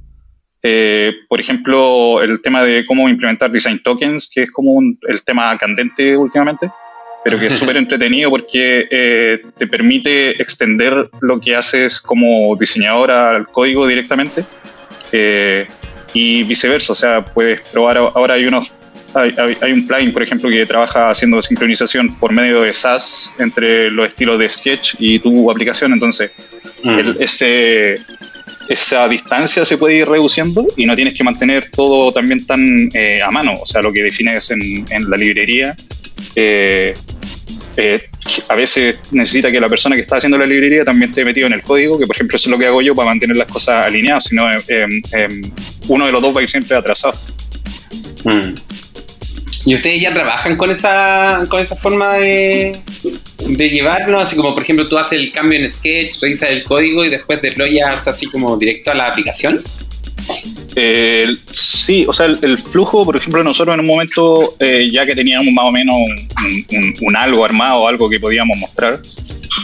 [0.62, 5.58] Eh, por ejemplo, el tema de cómo implementar design tokens, que es como el tema
[5.58, 6.70] candente últimamente,
[7.24, 13.12] pero que es súper entretenido porque eh, te permite extender lo que haces como diseñador
[13.12, 14.44] al código directamente
[15.14, 15.68] eh,
[16.14, 16.92] y viceversa.
[16.92, 18.74] O sea, puedes probar, ahora hay unos
[19.14, 24.08] hay, un plugin, por ejemplo, que trabaja haciendo sincronización por medio de SAS entre los
[24.08, 25.94] estilos de Sketch y tu aplicación.
[25.94, 26.32] Entonces,
[26.84, 27.22] mm.
[27.22, 27.96] ese,
[28.68, 33.22] esa distancia se puede ir reduciendo y no tienes que mantener todo también tan eh,
[33.22, 33.56] a mano.
[33.62, 35.76] O sea, lo que defines en, en la librería.
[36.36, 36.94] Eh,
[37.78, 38.10] eh,
[38.50, 41.54] a veces necesita que la persona que está haciendo la librería también esté metido en
[41.54, 43.86] el código, que por ejemplo eso es lo que hago yo para mantener las cosas
[43.86, 44.46] alineadas, si no
[45.88, 47.18] uno de los dos va a ir siempre atrasado.
[48.26, 48.54] Mm.
[49.66, 52.78] ¿Y ustedes ya trabajan con esa, con esa forma de,
[53.48, 54.20] de llevarlo?
[54.20, 57.42] Así como, por ejemplo, tú haces el cambio en Sketch, revisas el código y después
[57.42, 59.64] deployas así como directo a la aplicación.
[61.52, 65.52] Sí, o sea, el, flujo, por ejemplo, nosotros en un momento, eh, ya que teníamos
[65.54, 65.98] más o menos
[67.02, 69.02] un, algo armado, algo que podíamos mostrar,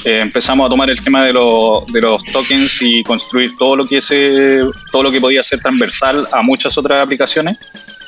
[0.03, 3.97] eh, empezamos a tomar el tema de, de, los tokens y construir todo lo que
[3.97, 7.58] ese, todo lo que podía ser transversal a muchas otras aplicaciones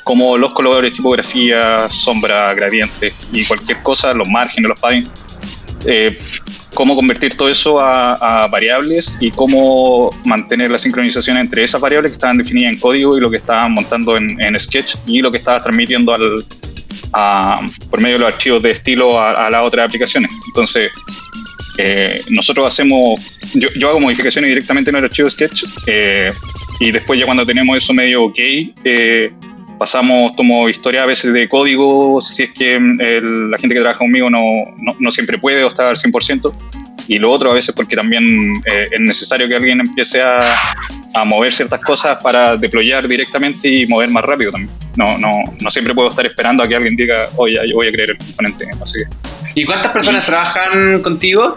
[0.08, 5.10] como los colores, tipografía, sombra, gradiente y cualquier cosa, los márgenes, los paddings.
[5.84, 6.10] Eh,
[6.72, 12.14] cómo convertir todo eso a, variables y cómo mantener la sincronización entre esas variables que
[12.14, 15.62] estaban definidas en código y lo que estaban montando en, Sketch y lo que estabas
[15.62, 16.42] transmitiendo al,
[17.90, 20.30] por medio de los archivos de estilo a, las otras aplicaciones.
[20.46, 20.90] Entonces,
[21.76, 23.20] eh, nosotros hacemos,
[23.52, 26.32] yo, yo, hago modificaciones directamente en el archivo Sketch eh,
[26.80, 28.38] y después ya cuando tenemos eso medio ok,
[29.78, 34.00] pasamos, tomo historia a veces de código, si es que mm, la gente que trabaja
[34.00, 34.40] conmigo no,
[34.98, 36.52] no, siempre puede o está al 100%,
[37.06, 40.74] y lo otro a veces porque también eh, es necesario que alguien empiece a,
[41.14, 44.70] a, mover ciertas cosas para deployar directamente y mover más rápido también.
[44.96, 47.92] No, no, no siempre puedo estar esperando a que alguien diga, oye, yo voy a
[47.92, 48.66] crear el componente.
[48.82, 48.98] Así
[49.54, 51.56] ¿Y cuántas personas trabajan contigo?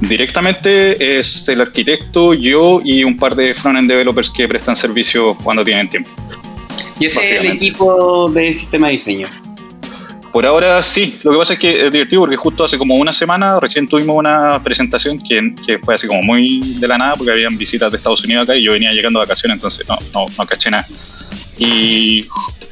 [0.00, 5.62] Directamente es el arquitecto, yo y un par de front-end developers que prestan servicio cuando
[5.62, 6.10] tienen tiempo.
[7.00, 9.26] ¿Y ese es el equipo de sistema de diseño?
[10.32, 13.12] Por ahora sí, lo que pasa es que es divertido porque justo hace como una
[13.12, 17.32] semana recién tuvimos una presentación que, que fue así como muy de la nada porque
[17.32, 20.26] habían visitas de Estados Unidos acá y yo venía llegando de vacaciones, entonces no, no,
[20.38, 20.86] no caché nada.
[21.58, 22.26] Y,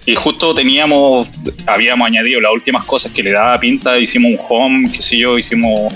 [0.07, 1.27] y, justo teníamos,
[1.67, 5.37] habíamos añadido las últimas cosas que le daba pinta, hicimos un home, qué sé yo,
[5.37, 5.93] hicimos,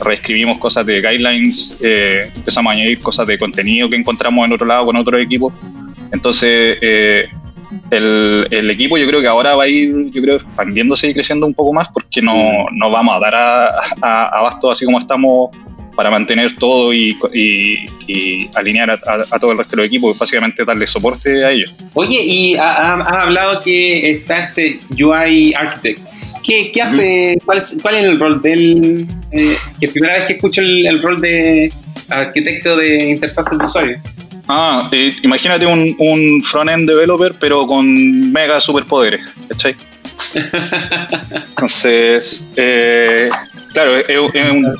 [0.00, 4.66] reescribimos cosas de guidelines, eh, empezamos a añadir cosas de contenido que encontramos en otro
[4.66, 5.52] lado con otro equipo.
[6.12, 7.28] Entonces, eh,
[7.90, 11.46] el, el, equipo yo creo que ahora va a ir, yo creo, expandiéndose y creciendo
[11.46, 13.68] un poco más porque no, no vamos a dar a,
[14.02, 15.50] a, abasto así como estamos
[15.94, 17.16] para mantener todo y,
[18.54, 21.72] alinear a, todo el resto del equipo, básicamente darle soporte a ellos.
[21.94, 26.00] Oye, y has hablado que está este UI Architect.
[26.42, 27.38] ¿Qué, qué hace?
[27.44, 29.06] ¿Cuál es, ¿Cuál es, el rol del.?
[29.30, 31.72] Eh, que es primera vez que escucho el, el rol de
[32.10, 34.00] arquitecto de interfaz del usuario.
[34.48, 39.74] Ah, eh, imagínate un, un front-end developer, pero con mega superpoderes, ¿cachai?
[41.48, 43.30] Entonces, eh,
[43.72, 44.18] claro, es,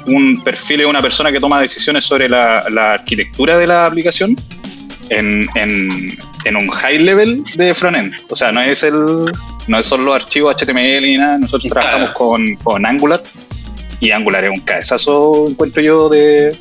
[0.07, 2.59] un, perfil, es una persona que toma decisiones sobre la,
[2.92, 4.37] arquitectura de la aplicación
[5.11, 5.48] en,
[6.57, 8.14] un high level de frontend.
[8.31, 9.24] O sea, no es el
[9.66, 13.22] no es solo los archivos HTML ni nada, nosotros trabajamos con, con Angular
[14.00, 16.55] y Angular es un cabezazo, encuentro yo, de,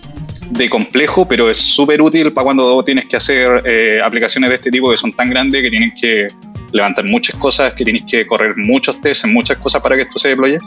[0.53, 4.71] de complejo, pero es súper útil para cuando tienes que hacer eh, aplicaciones de este
[4.71, 6.27] tipo que son tan grandes que tienen que
[6.71, 10.19] levantar muchas cosas, que tienes que correr muchos tests en muchas cosas para que esto
[10.19, 10.59] se deploye.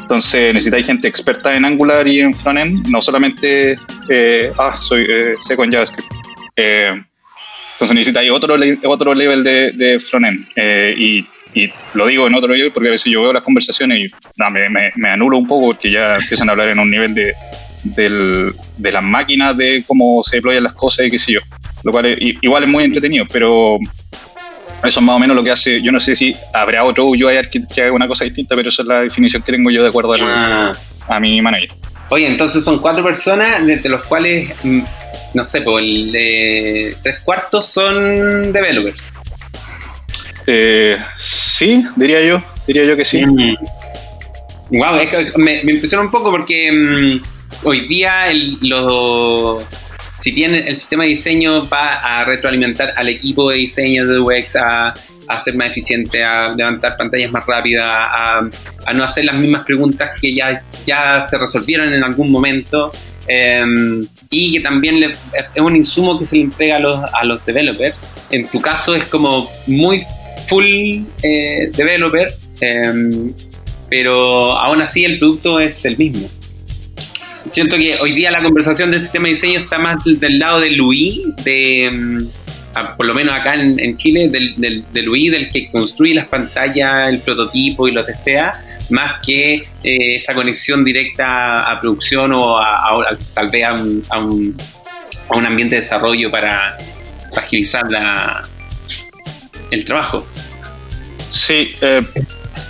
[0.00, 3.76] Entonces necesitáis gente experta en Angular y en frontend, no solamente,
[4.08, 6.12] eh, ah, soy eh, seco en JavaScript.
[6.54, 6.92] Eh,
[7.72, 10.46] entonces necesitáis otro, otro level de, de frontend.
[10.96, 14.50] y, y, lo digo en otro nivel porque a veces yo veo las conversaciones y
[14.52, 17.34] me, me, me anulo un poco porque ya empiezan a hablar en un nivel de
[17.94, 21.40] del, de las máquinas, de cómo se deployan las cosas y qué sé yo.
[21.82, 23.78] Lo cual igual es muy entretenido, pero
[24.84, 25.80] eso es más o menos lo que hace.
[25.82, 27.36] Yo no sé si habrá otro UI
[27.72, 30.14] que haga una cosa distinta, pero esa es la definición que tengo yo de acuerdo
[30.14, 30.72] a, ah.
[31.08, 31.70] a mi manager.
[32.08, 34.82] Oye, entonces son cuatro personas, de los cuales mm,
[35.34, 39.12] no sé, pues el tres cuartos son developers.
[40.46, 43.24] Eh, sí, diría yo, diría yo que sí.
[43.24, 43.50] Wow,
[44.70, 45.40] mm.
[45.40, 49.62] me, me, impresiona un poco porque mm, hoy día el, lo,
[50.14, 54.56] si bien el sistema de diseño va a retroalimentar al equipo de diseño de UX
[54.56, 54.94] a,
[55.28, 58.48] a ser más eficiente, a levantar pantallas más rápidas, a,
[58.94, 62.92] no hacer las mismas preguntas que ya, ya se resolvieron en algún momento.
[63.28, 67.44] Em, y que también es un insumo que se le entrega a los, a los
[67.44, 67.98] developers.
[68.30, 70.04] En tu caso es como muy
[70.46, 70.64] full
[71.22, 73.32] eh, developer, em,
[73.90, 76.28] pero aún así el producto es el mismo.
[77.50, 80.70] Siento que hoy día la conversación del sistema de diseño está más del lado de
[80.70, 82.28] Louis, de, em,
[82.96, 87.88] por lo menos acá en, Chile, del, del, del que construye las pantallas, el prototipo
[87.88, 88.52] y lo testea,
[88.90, 94.18] más que eh, esa conexión directa a producción o a, tal vez a un, a
[94.18, 94.56] un,
[95.30, 96.76] a un ambiente de desarrollo para
[97.36, 98.42] agilizar la,
[99.70, 100.26] el trabajo.
[101.30, 102.02] Sí, eh,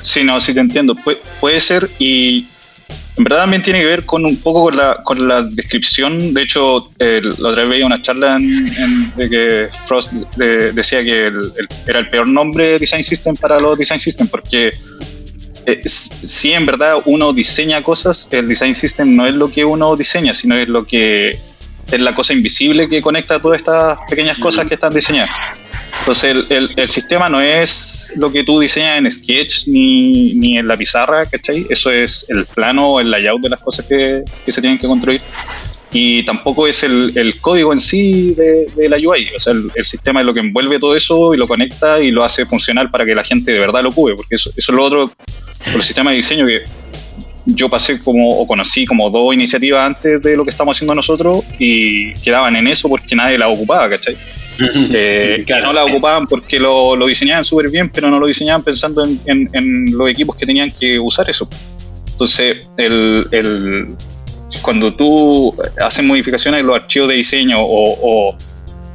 [0.01, 0.95] sí, no, sí te entiendo.
[1.41, 2.47] puede ser y
[3.17, 6.35] en verdad también tiene que ver con un poco con la, con la descripción.
[6.35, 11.33] De hecho, la otra vez veía una charla en, de que Frost decía que
[11.87, 14.73] era el peor nombre Design System para los Design System porque
[15.67, 19.97] eh, si en verdad uno diseña cosas, el Design System no es lo que uno
[19.97, 24.67] diseña, sino es lo que es la cosa invisible que conecta todas estas pequeñas cosas
[24.67, 25.31] que están diseñadas.
[26.07, 30.69] Entonces, el, el, sistema no es lo que tú diseñas en Sketch ni, ni, en
[30.69, 31.67] la pizarra, ¿cachai?
[31.69, 35.21] Eso es el plano, el layout de las cosas que, que se tienen que construir.
[35.91, 39.31] Y tampoco es el, el código en sí de, de, la UI.
[39.37, 42.23] O sea, el, sistema es lo que envuelve todo eso y lo conecta y lo
[42.23, 44.15] hace funcionar para que la gente de verdad lo cube.
[44.15, 45.11] Porque eso, eso es lo otro
[45.65, 46.67] con el sistema de diseño que
[47.47, 51.43] yo pasé como, o conocí como dos iniciativas antes de lo que estamos haciendo nosotros
[51.59, 54.17] y quedaban en eso porque nadie la ocupaba, ¿cachai?
[54.59, 59.87] Eh, no la ocupaban porque lo, diseñaban súper bien, pero no lo diseñaban pensando en,
[59.93, 61.49] los equipos que tenían que usar eso.
[62.13, 63.95] Entonces, el,
[64.63, 68.37] cuando tú haces modificaciones en los archivos de diseño o,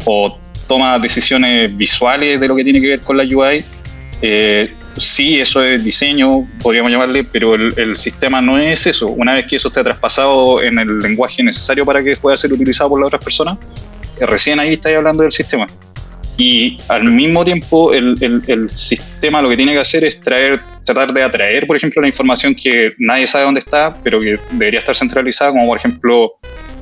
[0.06, 3.64] o, tomas decisiones visuales de lo que tiene que ver con la UI,
[4.22, 9.10] eh, sí, eso es diseño, podríamos llamarle, pero el, el, sistema no es eso.
[9.10, 12.92] Una vez que eso esté traspasado en el lenguaje necesario para que pueda ser utilizado
[12.92, 13.58] por las otras personas,
[14.26, 15.68] recién ahí estáis hablando del sistema.
[16.38, 18.16] Y al mismo tiempo, el,
[18.48, 22.08] el, sistema lo que tiene que hacer es traer, tratar de atraer, por ejemplo, la
[22.08, 26.34] información que nadie sabe dónde está, pero que debería estar centralizada, como por ejemplo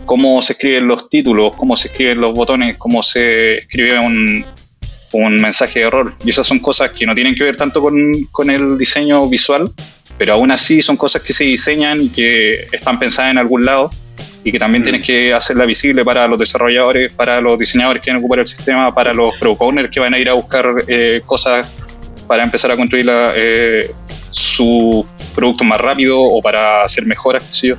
[0.05, 4.45] cómo se escriben los títulos, cómo se escriben los botones, cómo se escribe un,
[5.11, 6.13] un mensaje de error.
[6.23, 7.95] Y esas son cosas que no tienen que ver tanto con,
[8.31, 9.71] con, el diseño visual,
[10.17, 13.91] pero aún así son cosas que se diseñan y que están pensadas en algún lado
[14.43, 18.19] y que también tienes que hacerla visible para los desarrolladores, para los diseñadores que quieren
[18.19, 21.69] ocupar el sistema, para los product owners que van a ir a buscar eh, cosas
[22.27, 23.91] para empezar a construir eh,
[24.29, 27.77] su producto más rápido o para hacer mejoras, qué sé yo.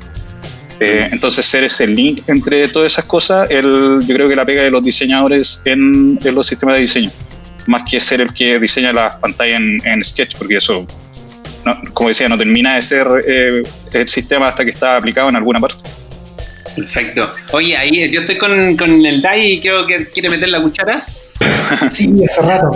[0.81, 4.63] Eh, entonces, ser ese link entre todas esas cosas, el, yo creo que la pega
[4.63, 7.11] de los diseñadores en, los sistemas de diseño,
[7.67, 10.87] más que ser el que diseña las pantallas en, Sketch, porque eso,
[11.93, 15.85] como decía, no termina de ser el sistema hasta que está aplicado en alguna parte.
[16.75, 17.29] Perfecto.
[17.53, 21.01] Oye, ahí yo estoy con, con el DAI y creo que quiere meter la cuchara.
[21.91, 22.71] Sí, hace rato.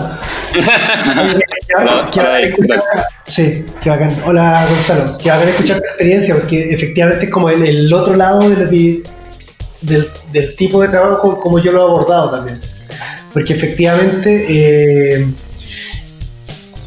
[3.27, 4.17] sí, qué bacán.
[4.25, 9.03] Hola Gonzalo, qué bacán escuchar tu experiencia porque efectivamente es como el, otro lado de
[9.83, 12.61] del, del, tipo de trabajo como yo lo he abordado también.
[13.33, 15.27] Porque efectivamente eh,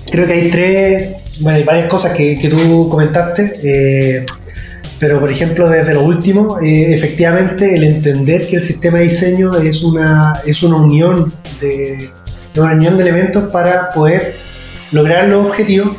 [0.10, 1.10] creo que hay tres,
[1.42, 3.60] bueno, hay varias cosas que, que tú comentaste.
[3.64, 4.26] Eh,
[5.00, 9.56] pero, por ejemplo, desde lo último, eh, efectivamente, el entender que el sistema de diseño
[9.56, 11.32] es una, es una unión
[11.62, 12.10] de,
[12.56, 14.36] una unión de elementos para poder
[14.92, 15.96] lograr los objetivos,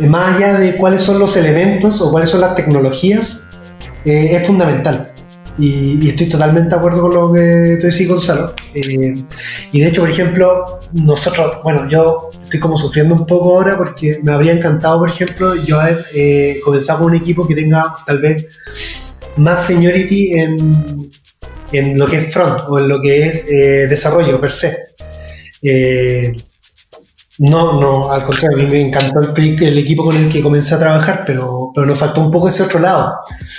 [0.00, 3.42] eh, más allá de cuáles son los elementos o cuáles son las tecnologías,
[4.04, 5.11] eh, es fundamental.
[5.58, 8.54] Y, estoy totalmente de acuerdo con lo que tú decís, Gonzalo.
[8.74, 9.14] Eh,
[9.72, 14.20] y de hecho, por ejemplo, nosotros, bueno, yo estoy como sufriendo un poco ahora porque
[14.22, 18.18] me habría encantado, por ejemplo, yo haber eh, comenzado con un equipo que tenga tal
[18.20, 18.46] vez
[19.36, 21.10] más seniority en,
[21.72, 24.76] en lo que es front o en lo que es eh, desarrollo per se.
[27.44, 30.76] No, no, al contrario, a mí me encantó el, el, equipo con el que comencé
[30.76, 33.18] a trabajar, pero, pero nos faltó un poco ese otro lado.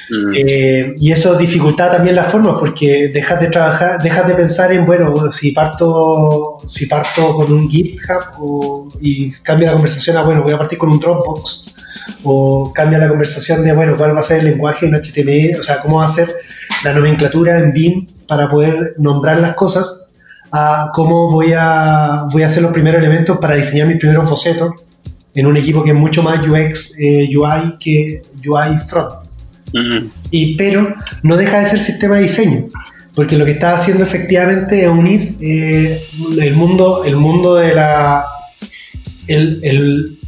[0.09, 0.33] Mm.
[0.37, 4.85] Eh, y eso dificulta también las formas, porque dejas de trabajar, dejas de pensar en,
[4.85, 10.53] bueno, si parto, si parto con un GitHub y cambia la conversación a, bueno, voy
[10.53, 11.65] a partir con un Dropbox,
[12.23, 15.61] o cambia la conversación de, bueno, cuál va a ser el lenguaje en HTML, o
[15.61, 16.33] sea, cómo va a ser
[16.85, 20.02] la nomenclatura en BIM para poder nombrar las cosas,
[20.55, 24.71] a cómo voy a, voy a hacer los primeros elementos para diseñar mis primeros bocetos
[25.33, 29.09] en un equipo que es mucho más UX, eh, UI que UI front.
[30.29, 30.93] y, pero
[31.23, 32.67] no deja de ser sistema de diseño,
[33.15, 35.99] porque lo que está haciendo efectivamente es unir eh,
[36.39, 38.23] el, mundo, el mundo de la...
[39.27, 40.19] El, el,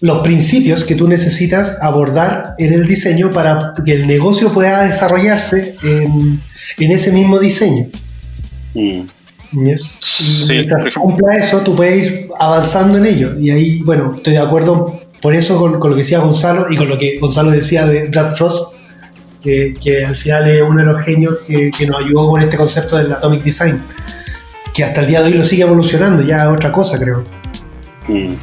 [0.00, 5.76] los principios que tú necesitas abordar en el diseño para que el negocio pueda desarrollarse
[5.84, 6.42] en,
[6.78, 7.88] en ese mismo diseño.
[9.52, 9.68] Mm.
[9.68, 13.38] Y mientras cumpla eso, tú puedes ir avanzando en ello.
[13.38, 16.76] Y ahí, bueno, estoy de acuerdo por eso con, con, lo que decía Gonzalo y
[16.76, 18.74] con lo que Gonzalo decía de Brad Frost,
[19.42, 22.56] que, que al final es uno de los genios que, que, nos ayudó con este
[22.56, 23.80] concepto del Atomic Design,
[24.74, 27.22] que hasta el día de hoy lo sigue evolucionando, ya es otra cosa, creo.
[28.08, 28.34] Mm.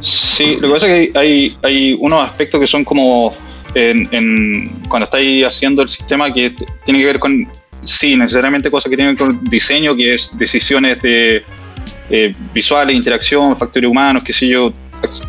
[0.00, 3.32] Sí, lo que pasa es que hay, hay unos aspectos que son como
[3.74, 7.48] en, en, cuando estáis haciendo el sistema que tiene que ver con,
[7.84, 11.44] sí, necesariamente cosas que tienen con diseño, que es decisiones de
[12.10, 14.72] eh, visuales, interacción, factores humanos, qué sé yo,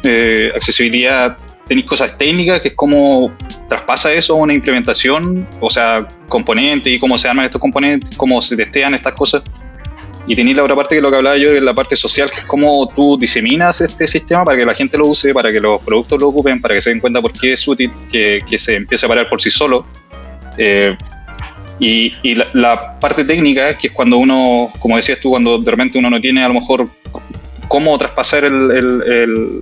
[0.04, 1.38] eh, accesibilidad,
[1.68, 3.36] tenéis cosas técnicas, que es cómo
[3.68, 8.42] traspasa eso a una implementación, o sea, componentes y cómo se arman estos componentes, cómo
[8.42, 9.44] se testean estas cosas.
[10.28, 12.32] Y tenéis la otra parte que lo que hablaba yo, que es la parte social,
[12.32, 15.60] que es cómo tú diseminas este sistema para que la gente lo use, para que
[15.60, 18.58] los productos lo ocupen, para que se den cuenta por qué es útil, que, que
[18.58, 19.86] se empiece a parar por sí solo.
[20.58, 20.98] Eh,
[21.80, 25.98] y, y la, parte técnica, que es cuando uno, como decías tú, cuando de repente
[25.98, 26.90] uno no tiene a lo mejor
[27.68, 29.62] cómo traspasar el,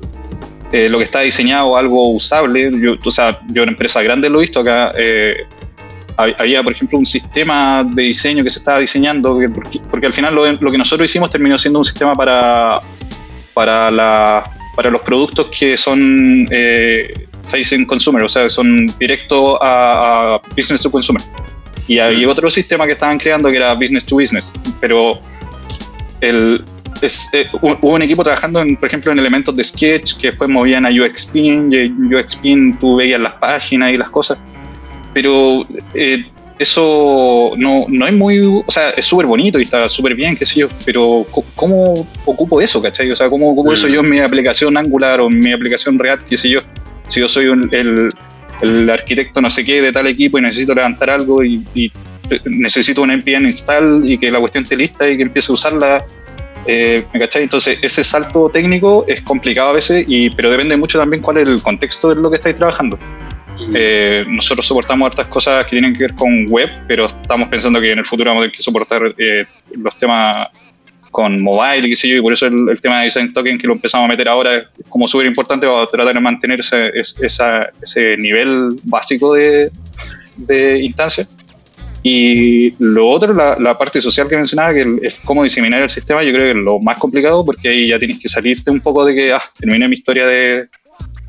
[0.71, 2.71] eh, lo que está diseñado algo usable.
[2.79, 4.91] Yo, o sea, yo en empresas grandes lo he visto acá.
[4.97, 5.45] Eh,
[6.17, 9.37] había, por ejemplo, un sistema de diseño que se estaba diseñando,
[9.89, 12.79] porque, al final lo, que nosotros hicimos terminó siendo un sistema para,
[13.53, 20.39] para, la, para los productos que son eh, facing consumer, o sea, son directo a,
[20.55, 21.23] business to consumer.
[21.87, 25.19] Y había otro sistema que estaban creando que era business to business, pero
[26.21, 26.63] el,
[27.01, 30.85] eh, hubo un equipo trabajando, en, por ejemplo, en elementos de sketch que después movían
[30.85, 34.37] a UXPin, y UXPin tú veías las páginas y las cosas
[35.13, 36.25] pero eh,
[36.59, 40.45] eso no, no, es muy, o sea, es súper bonito y está súper bien, qué
[40.45, 41.25] sé yo, pero
[41.55, 43.11] ¿cómo ocupo eso, cachai?
[43.11, 43.91] O sea, ¿cómo ocupo eso mm.
[43.91, 46.59] yo en mi aplicación Angular o en mi aplicación React, qué sé yo?
[47.07, 48.09] Si yo soy el,
[48.61, 51.91] el, arquitecto no sé qué de tal equipo y necesito levantar algo y,
[52.45, 56.05] necesito un npm install y que la cuestión esté lista y que empiece a usarla,
[56.65, 57.43] eh, ¿me cachai?
[57.43, 61.47] Entonces, ese salto técnico es complicado a veces, y, pero depende mucho también cuál es
[61.47, 62.97] el contexto de lo que estáis trabajando.
[63.73, 67.91] Eh, nosotros soportamos otras cosas que tienen que ver con web, pero estamos pensando que
[67.91, 69.45] en el futuro vamos a tener que soportar eh,
[69.75, 70.47] los temas
[71.13, 73.67] con mobile y qué sé yo, y por eso el, tema de design token que
[73.67, 78.17] lo empezamos a meter ahora es como súper importante para tratar de mantener ese, ese
[78.17, 79.69] nivel básico de,
[80.37, 81.27] de instancia.
[82.01, 86.33] Y lo otro, la, parte social que mencionaba, que es cómo diseminar el sistema, yo
[86.33, 89.13] creo que es lo más complicado porque ahí ya tienes que salirte un poco de
[89.13, 90.67] que, ah, terminé mi historia de,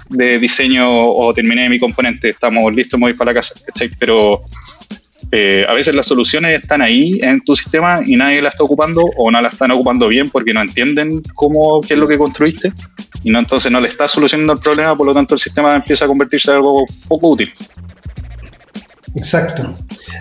[0.09, 3.61] de diseño o terminé mi componente, estamos listos, me voy para la casa,
[4.01, 4.43] Pero
[5.33, 9.03] eh, a veces las soluciones están ahí en tu sistema y nadie la está ocupando
[9.17, 12.73] o no la están ocupando bien porque no entienden cómo, qué es lo que construiste
[13.23, 16.05] y no entonces no le estás solucionando el problema, por lo tanto el sistema empieza
[16.05, 17.53] a convertirse en algo poco útil.
[19.17, 19.73] Exacto.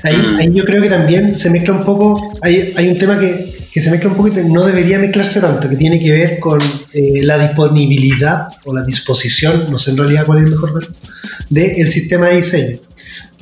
[0.04, 0.38] Ahí, mm.
[0.38, 3.82] ahí yo creo que también se mezcla un poco, hay, hay un tema que que
[3.82, 6.60] se mezcla un poquito, no debería mezclarse tanto, que tiene que ver con
[6.94, 10.88] eh, la disponibilidad o la disposición, no sé en realidad cuál es el mejor
[11.50, 12.78] del sistema de diseño.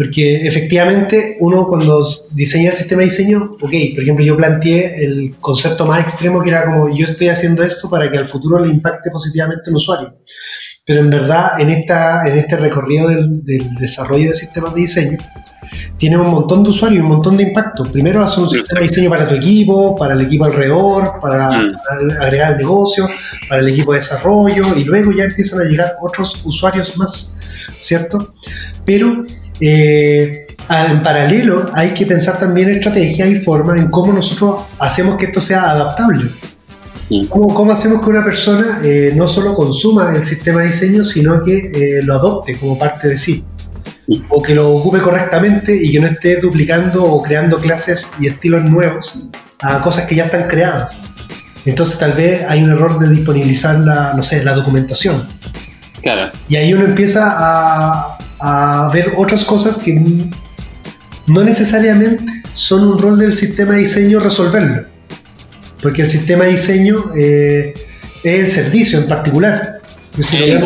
[0.02, 5.36] Porque efectivamente uno cuando diseña el sistema de diseño, ok, por ejemplo yo planteé el
[5.40, 8.74] concepto más extremo que era como yo estoy haciendo esto para que al futuro le
[8.74, 10.16] impacte positivamente al usuario.
[10.84, 15.20] Pero en verdad en, esta, en este recorrido del, del desarrollo de sistemas de diseño,
[15.98, 17.84] tiene un montón de usuarios y un montón de impacto.
[17.84, 21.76] Primero hace un sistema de diseño para tu equipo, para el equipo alrededor, para, mm.
[22.20, 23.08] agregar el negocio,
[23.48, 27.38] para el equipo de desarrollo y luego ya empiezan a llegar otros usuarios más,
[27.78, 28.34] ¿cierto?
[28.84, 29.26] Pero
[29.62, 35.26] eh, en paralelo hay que pensar también estrategias y formas en cómo nosotros hacemos que
[35.26, 36.26] esto sea adaptable.
[37.10, 37.26] Mm.
[37.26, 41.42] ¿Cómo, ¿Cómo, hacemos que una persona eh, no solo consuma el sistema de diseño, sino
[41.42, 43.46] que eh, lo adopte como parte de sí?
[44.30, 48.70] o que lo ocupe correctamente y que no esté duplicando o creando clases y estilos
[48.70, 49.18] nuevos
[49.62, 50.98] a cosas que ya están creadas.
[51.66, 55.28] Entonces tal vez hay un error de disponibilizar la, no sé, la documentación.
[56.02, 56.32] Claro.
[56.50, 59.94] Y ahí uno empieza a, a ver otras cosas que
[61.28, 64.86] no necesariamente son un rol del sistema de diseño resolverlo.
[65.82, 67.74] Porque el sistema de diseño eh,
[68.24, 69.80] es el servicio en particular.
[70.34, 70.64] el,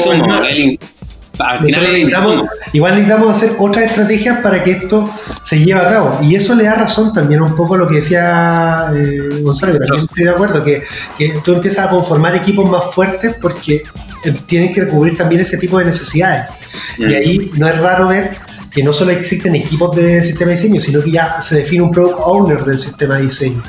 [2.74, 5.06] igual necesitamos hacer otras estrategias para que esto
[5.42, 6.20] se lleve a cabo.
[6.24, 9.80] Y eso le da razón también un poco a lo que decía eh, Gonzalo, que
[9.80, 10.84] también estoy de acuerdo, que,
[11.18, 13.84] que, tú empiezas a conformar equipos más fuertes porque
[14.26, 16.50] eh, tienes que cubrir también ese tipo de necesidades.
[16.98, 18.32] Y ahí no es raro ver
[18.72, 21.92] que no solo existen equipos de sistema de diseño, sino que ya se define un
[21.92, 23.64] product owner del sistema de diseño.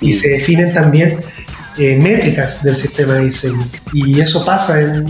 [0.00, 1.18] Y se definen también
[1.78, 3.66] eh, métricas del sistema de diseño.
[3.92, 5.08] Y eso pasa en,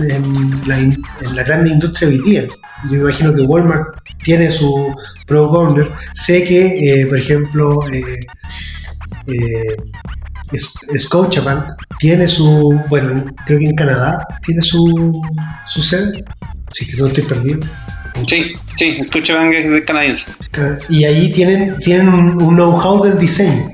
[0.67, 1.03] la, en,
[1.35, 2.49] la, grande industria hoy día.
[2.85, 4.95] Yo me imagino que Walmart tiene su
[5.27, 5.93] product owner.
[6.15, 8.17] Sé que, eh, por ejemplo, eh,
[10.55, 15.23] Scotiabank tiene su, bueno, creo que en Canadá tiene su,
[15.67, 16.25] su sede.
[16.73, 17.61] Sí, que no estoy perdido.
[18.27, 20.27] Sí, sí, Scotiabank es canadiense.
[20.89, 23.71] Y ahí tienen, tienen un, un know-how del diseño.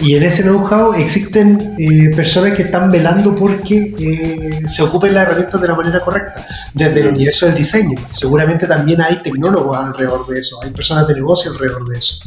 [0.00, 5.26] Y en ese know-how existen eh, personas que están velando porque eh, se ocupen las
[5.28, 7.98] herramientas de la manera correcta, desde el universo del diseño.
[8.10, 12.18] Seguramente también hay tecnólogos alrededor de eso, hay personas de negocio alrededor de eso.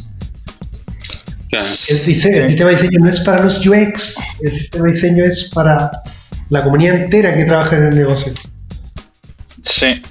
[1.50, 5.24] El, diseño, el sistema de diseño no es para los UX, el sistema de diseño
[5.24, 5.90] es para
[6.50, 8.32] la comunidad entera que trabaja en el negocio.
[9.64, 10.02] Sí,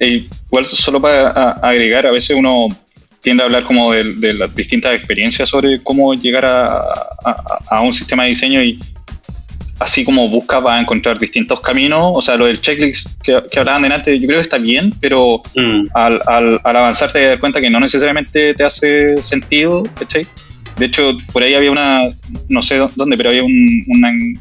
[0.00, 2.68] igual solo para agregar, a veces uno
[3.20, 8.30] tiende a hablar como de, las distintas experiencias sobre cómo llegar a, un sistema de
[8.30, 8.78] diseño y
[9.80, 12.12] así como busca va a encontrar distintos caminos.
[12.14, 15.42] O sea, lo del checklist que, hablaban de antes, yo creo que está bien, pero
[15.54, 15.88] mm.
[15.94, 19.82] al, al, avanzar te das cuenta que no necesariamente te hace sentido.
[20.78, 22.02] De hecho, por ahí había una,
[22.48, 24.38] no sé dónde, pero había un,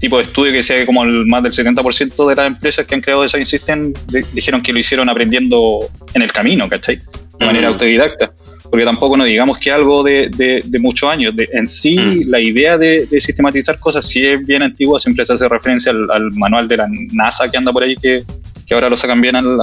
[0.00, 2.94] tipo de estudio que decía que como el, más del 70% de las empresas que
[2.96, 3.92] han creado Design System
[4.32, 7.00] dijeron que lo hicieron aprendiendo en el camino, ¿cachai?
[7.38, 8.32] de manera autodidacta,
[8.70, 11.34] porque tampoco no digamos que algo de, de, muchos años.
[11.36, 12.28] en sí, mm.
[12.28, 16.68] la idea de, sistematizar cosas sí es bien antigua, siempre se hace referencia al, manual
[16.68, 18.24] de la NASA que anda por ahí, que,
[18.66, 19.60] que ahora lo sacan bien al,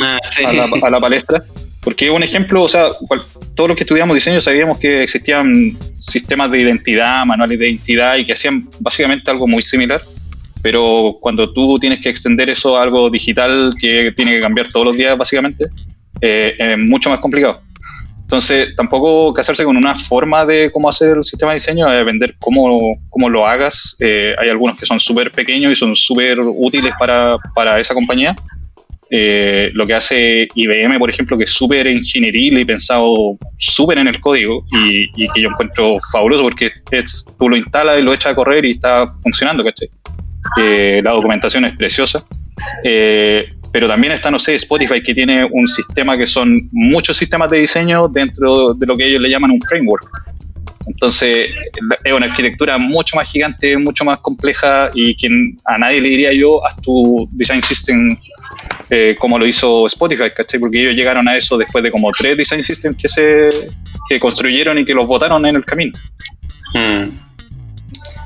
[0.00, 0.18] ah,
[0.82, 1.42] a, la, palestra.
[1.80, 2.88] Porque un ejemplo, o sea,
[3.54, 8.24] todos los que estudiamos diseño sabíamos que existían sistemas de identidad, manuales de identidad y
[8.24, 10.00] que hacían básicamente algo muy similar
[10.62, 14.86] pero cuando tú tienes que extender eso a algo digital que tiene que cambiar todos
[14.86, 15.66] los días básicamente,
[16.20, 17.62] eh, es mucho más complicado.
[18.22, 22.36] Entonces, tampoco casarse con una forma de cómo hacer el sistema de diseño, es vender
[22.38, 23.96] cómo, cómo lo hagas.
[24.00, 28.36] Eh, hay algunos que son súper pequeños y son súper útiles para, para, esa compañía.
[29.10, 34.08] Eh, lo que hace IBM, por ejemplo, que es súper ingenieril y pensado súper en
[34.08, 38.12] el código y, y, que yo encuentro fabuloso porque es, tú lo instalas y lo
[38.12, 39.88] echas a correr y está funcionando, ¿cachai?
[41.02, 42.24] la documentación es preciosa.
[42.84, 47.50] Eh, pero también está, no sé, Spotify, que tiene un sistema que son muchos sistemas
[47.50, 50.08] de diseño dentro de lo que ellos le llaman un framework.
[50.86, 51.50] Entonces,
[52.02, 55.28] es una arquitectura mucho más gigante, mucho más compleja y que
[55.66, 58.16] a nadie le diría yo, haz tu design system
[58.90, 60.58] eh, como lo hizo Spotify, ¿cachai?
[60.60, 63.48] Porque ellos llegaron a eso después de como tres design systems que se
[64.08, 65.98] que construyeron y que los votaron en el camino.
[66.74, 67.18] Hmm.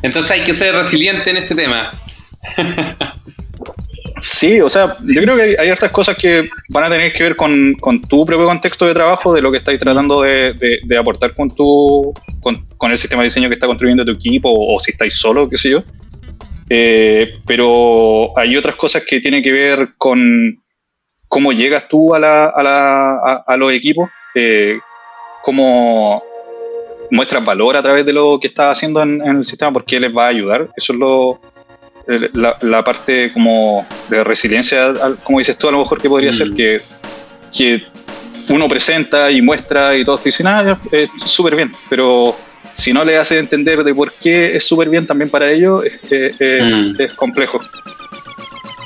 [0.03, 1.93] Entonces hay que ser resiliente en este tema.
[4.23, 7.25] Sí, o sea, yo creo que hay, hay hartas cosas que van a tener que
[7.25, 7.75] ver con,
[8.09, 12.91] tu propio contexto de trabajo, de lo que estáis tratando de, aportar con, tu, con,
[12.91, 15.71] el sistema de diseño que está construyendo tu equipo, o, si estáis solo, qué sé
[15.71, 15.83] yo.
[16.69, 20.63] Eh, pero hay otras cosas que tienen que ver con
[21.29, 24.79] cómo llegas tú a, la, a, la, a, los equipos, eh,
[25.43, 26.23] cómo
[27.11, 30.15] muestras valor a través de lo que estás haciendo en, en el sistema, porque les
[30.15, 30.69] va a ayudar.
[30.77, 31.41] Eso es lo,
[32.07, 34.93] la, parte como de resiliencia,
[35.23, 36.55] como dices tú, a lo mejor que podría ser mm.
[36.55, 36.81] que,
[37.57, 37.85] que
[38.49, 42.37] uno presenta y muestra y todos dicen, ah, es súper bien, pero
[42.73, 46.35] si no le hace entender de por qué es súper bien también para ellos, es,
[46.41, 47.17] mm.
[47.17, 47.61] complejo.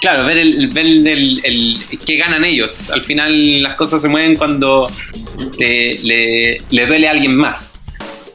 [0.00, 2.90] Claro, ver, el, ver el, el, qué ganan ellos.
[2.90, 4.90] Al final las cosas se mueven cuando
[5.58, 7.72] le, le duele a alguien más.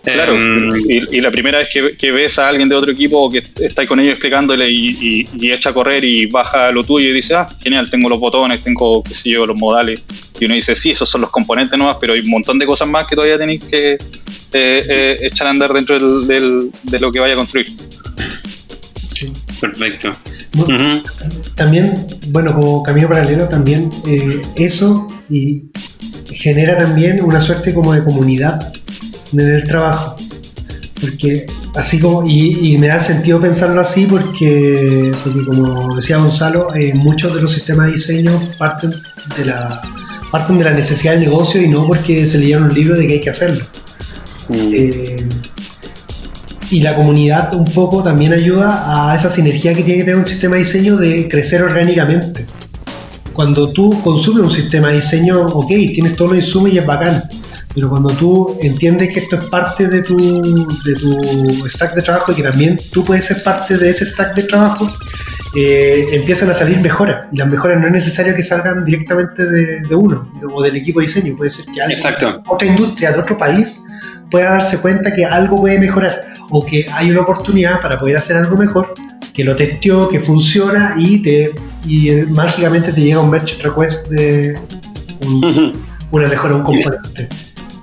[0.04, 3.86] Claro, em, y, la primera vez que, ves a alguien de otro equipo que está
[3.86, 7.90] con ellos explicándole y, echa a correr y baja lo tuyo y dice, ah, genial,
[7.90, 10.04] tengo los botones, tengo, qué sé yo, los modales.
[10.40, 12.88] Y uno dice, sí, esos son los componentes nuevos, pero hay un montón de cosas
[12.88, 14.00] más que todavía tenéis que
[14.54, 17.68] eh, eh, echar a andar dentro del, de lo que vaya a construir.
[18.96, 19.32] Sí.
[19.62, 20.12] Perfecto.
[21.56, 25.70] También, bueno, como camino paralelo, también eh, eso y
[26.26, 28.74] genera también una suerte como de comunidad
[29.32, 30.18] en el trabajo.
[31.00, 36.94] Porque así como, y, me da sentido pensarlo así porque, porque como decía Gonzalo, eh,
[36.96, 38.94] muchos de los sistemas de diseño parten
[39.38, 39.82] de la
[40.32, 43.14] parten de la necesidad del negocio y no porque se leyeron un libro de que
[43.14, 43.66] hay que hacerlo.
[44.50, 44.74] Mm.
[44.74, 45.30] Eh,
[46.72, 50.26] y la comunidad un poco también ayuda a esa sinergia que tiene que tener un
[50.26, 52.46] sistema de diseño de crecer orgánicamente.
[53.34, 57.24] cuando tú consumes un sistema de diseño, ok, tienes todos los insumos y es bacán.
[57.74, 62.34] Pero cuando tú entiendes que esto es parte de tu, de tu stack de trabajo
[62.34, 64.90] y que también tú puedes ser parte de ese stack de trabajo,
[65.56, 67.32] eh, empiezan a salir mejoras.
[67.32, 71.08] Y las mejoras no es necesario que salgan directamente de, uno o del equipo de
[71.08, 71.36] diseño.
[71.38, 72.00] Puede ser que alguien,
[72.48, 73.80] otra industria de otro país
[74.32, 78.38] pueda darse cuenta que algo puede mejorar o que hay una oportunidad para poder hacer
[78.38, 78.94] algo mejor,
[79.34, 81.52] que lo testeó, que funciona y, te,
[81.86, 84.58] y eh, mágicamente te llega un merch request de
[86.12, 87.30] una mejora, un componente.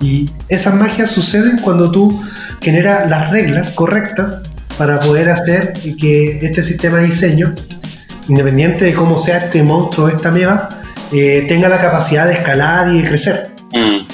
[0.01, 2.21] Y esas magias suceden cuando tú
[2.61, 4.39] generas las reglas correctas
[4.77, 7.53] para poder hacer que este sistema de diseño,
[8.27, 10.69] independiente de cómo sea este monstruo o esta meva,
[11.11, 13.51] eh, tenga la capacidad de escalar y de crecer.
[13.73, 14.08] Mm.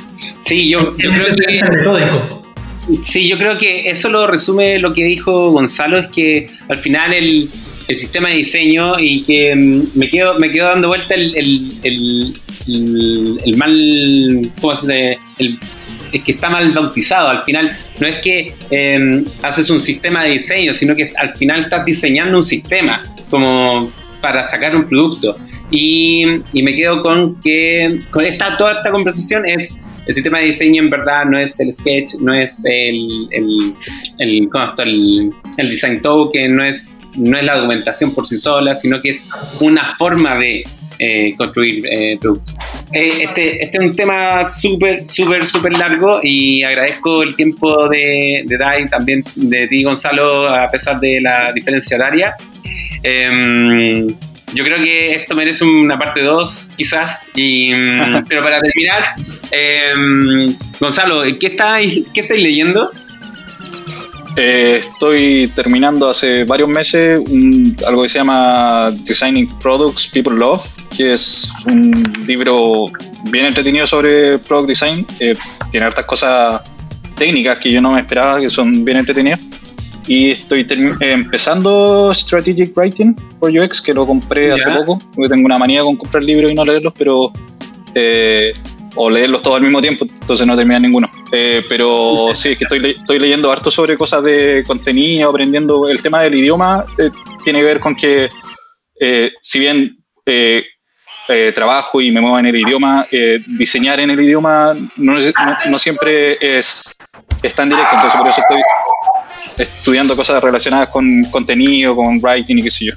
[0.46, 1.60] Sí, yo, creo que...
[1.76, 2.42] Metódico.
[3.02, 7.14] Sí, yo creo que eso lo resume lo que dijo Gonzalo, es que al final
[7.14, 7.50] el,
[7.90, 11.36] sistema de diseño y que mm, me quedo, me quedo dando vuelta el,
[11.84, 15.18] el, mal, ¿cómo se dice?
[15.40, 15.60] El,
[16.12, 17.30] es que está mal bautizado.
[17.30, 21.62] Al final, no es que em, haces un sistema de diseño, sino que al final
[21.62, 23.92] estás diseñando un sistema como
[24.22, 25.38] para sacar un producto.
[25.72, 30.84] Y, me quedo con que con esta, toda esta conversación es el sistema de diseño
[30.84, 33.76] en verdad no es el sketch, no es el, el,
[34.20, 39.10] el, el, design token, no es, no es la documentación por sí sola, sino que
[39.10, 39.28] es
[39.60, 40.64] una forma de
[41.00, 42.56] eh, construir eh, productos.
[42.94, 48.44] Eh, este, este, es un tema súper, súper, súper largo y agradezco el tiempo de,
[48.46, 52.36] de Dai, también de ti, Gonzalo, a pesar de la diferencia horaria.
[54.56, 57.30] Yo creo que esto merece una parte 2, quizás.
[57.36, 59.16] Y, mm, pero para terminar,
[59.52, 62.90] em, Gonzalo, ¿qué estáis, qué estáis leyendo?
[64.38, 67.22] Eh, estoy terminando hace varios meses
[67.88, 70.62] algo que se llama Designing Products People Love,
[70.96, 72.86] que es un libro
[73.32, 75.06] bien entretenido sobre product design.
[75.20, 75.36] Eh,
[75.72, 76.62] tiene hartas cosas
[77.18, 79.40] técnicas que yo no me esperaba, que son bien entretenidas.
[80.08, 80.68] Y estoy
[81.00, 85.96] empezando Strategic Writing for UX, que lo compré hace poco, porque tengo una manía con
[85.96, 87.32] comprar libros y no leerlos, pero
[87.96, 88.54] eh,
[88.96, 91.10] o leerlos todos al mismo tiempo, entonces no termina ninguno.
[91.32, 95.90] Eh, pero sí, es que estoy, estoy leyendo harto sobre cosas de contenido, aprendiendo.
[95.90, 97.12] El tema del idioma eh,
[97.44, 98.30] tiene que ver con que,
[99.00, 99.98] eh, si bien
[101.54, 103.08] trabajo y me muevo en el idioma,
[103.48, 105.14] diseñar en el idioma no,
[105.70, 106.98] no, siempre es,
[107.42, 108.62] es, tan directo, entonces por eso estoy
[109.58, 112.94] estudiando cosas relacionadas con contenido, con writing y qué sé yo.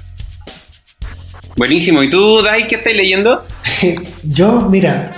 [1.55, 2.01] Buenísimo.
[2.03, 3.45] ¿Y tú, Dai, qué estás leyendo?
[4.23, 5.11] yo, mira,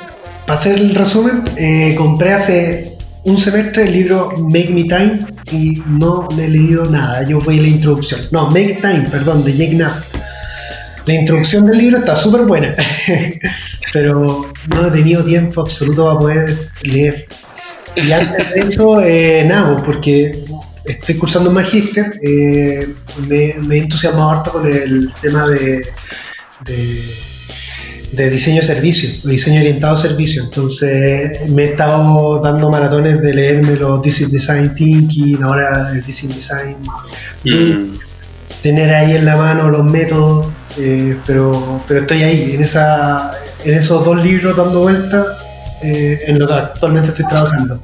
[0.45, 5.20] para hacer el resumen, eh, compré hace un semestre el libro Make Me Time
[5.51, 7.28] y no le he leído nada.
[7.28, 8.22] Yo fui la introducción.
[8.32, 10.03] No, Make Time, perdón, de Jake Knapp.
[11.06, 12.76] La introducción del libro está súper buena,
[13.93, 17.28] pero no he tenido tiempo absoluto para poder leer.
[17.95, 20.43] Y antes de eso, eh, nada, pues, porque
[20.86, 22.88] estoy cursando un magíster, eh,
[23.28, 25.89] me, me, he entusiasmado harto con el tema de
[28.12, 30.43] de diseño servicio, de diseño orientado a servicio.
[30.43, 36.28] Entonces me he estado dando maratones de leerme los This Design Thinking, ahora el This
[36.28, 36.76] Design.
[37.45, 37.97] Mm.
[38.62, 40.47] Tener ahí en la mano los métodos,
[40.78, 43.32] eh, pero, pero estoy ahí, en, esa,
[43.63, 45.28] en esos dos libros dando vueltas,
[45.84, 47.82] eh, en lo que actualmente estoy trabajando.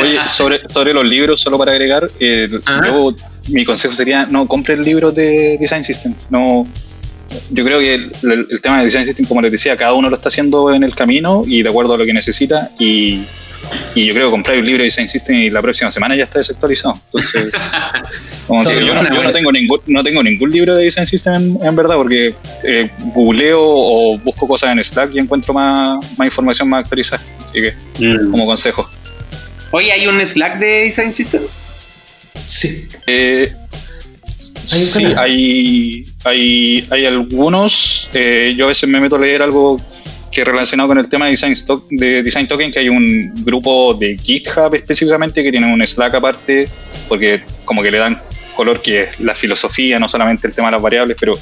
[0.00, 2.82] Oye, sobre, sobre los libros, solo para agregar, eh, ah.
[2.86, 3.14] yo,
[3.48, 6.66] mi consejo sería no compre el libro de Design System, no
[7.50, 10.28] yo creo que el, tema de design system, como les decía, cada uno lo está
[10.28, 12.70] haciendo en el camino y de acuerdo a lo que necesita.
[12.78, 13.22] Y,
[13.94, 16.38] yo creo que comprar un libro de design system y la próxima semana ya está
[16.38, 16.94] desactualizado.
[17.06, 17.52] Entonces,
[18.48, 22.90] yo, no, tengo ningún, no tengo ningún libro de design system en, verdad, porque eh,
[23.14, 27.22] googleo o busco cosas en Slack y encuentro más, más información más actualizada.
[27.48, 28.30] Así que, mm.
[28.30, 28.88] como consejo.
[29.72, 31.42] Oye, ¿hay un Slack de design system?
[32.48, 32.88] Sí.
[33.06, 33.52] Eh,
[34.64, 38.08] sí, hay, hay, hay algunos.
[38.12, 39.80] Eh, yo a veces me meto a leer algo
[40.30, 41.54] que relacionado con el tema de Design,
[41.90, 46.68] de Design Token, que hay un grupo de GitHub específicamente que tiene un Slack aparte,
[47.08, 48.20] porque como que le dan
[48.54, 51.32] color que es la filosofía, no solamente el tema de las variables, pero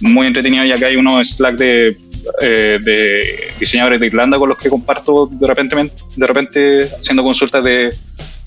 [0.00, 0.64] muy entretenido.
[0.64, 1.96] Y acá hay unos Slack de,
[2.40, 7.62] eh, de diseñadores de Irlanda con los que comparto de repente, de repente haciendo consultas
[7.62, 7.94] de,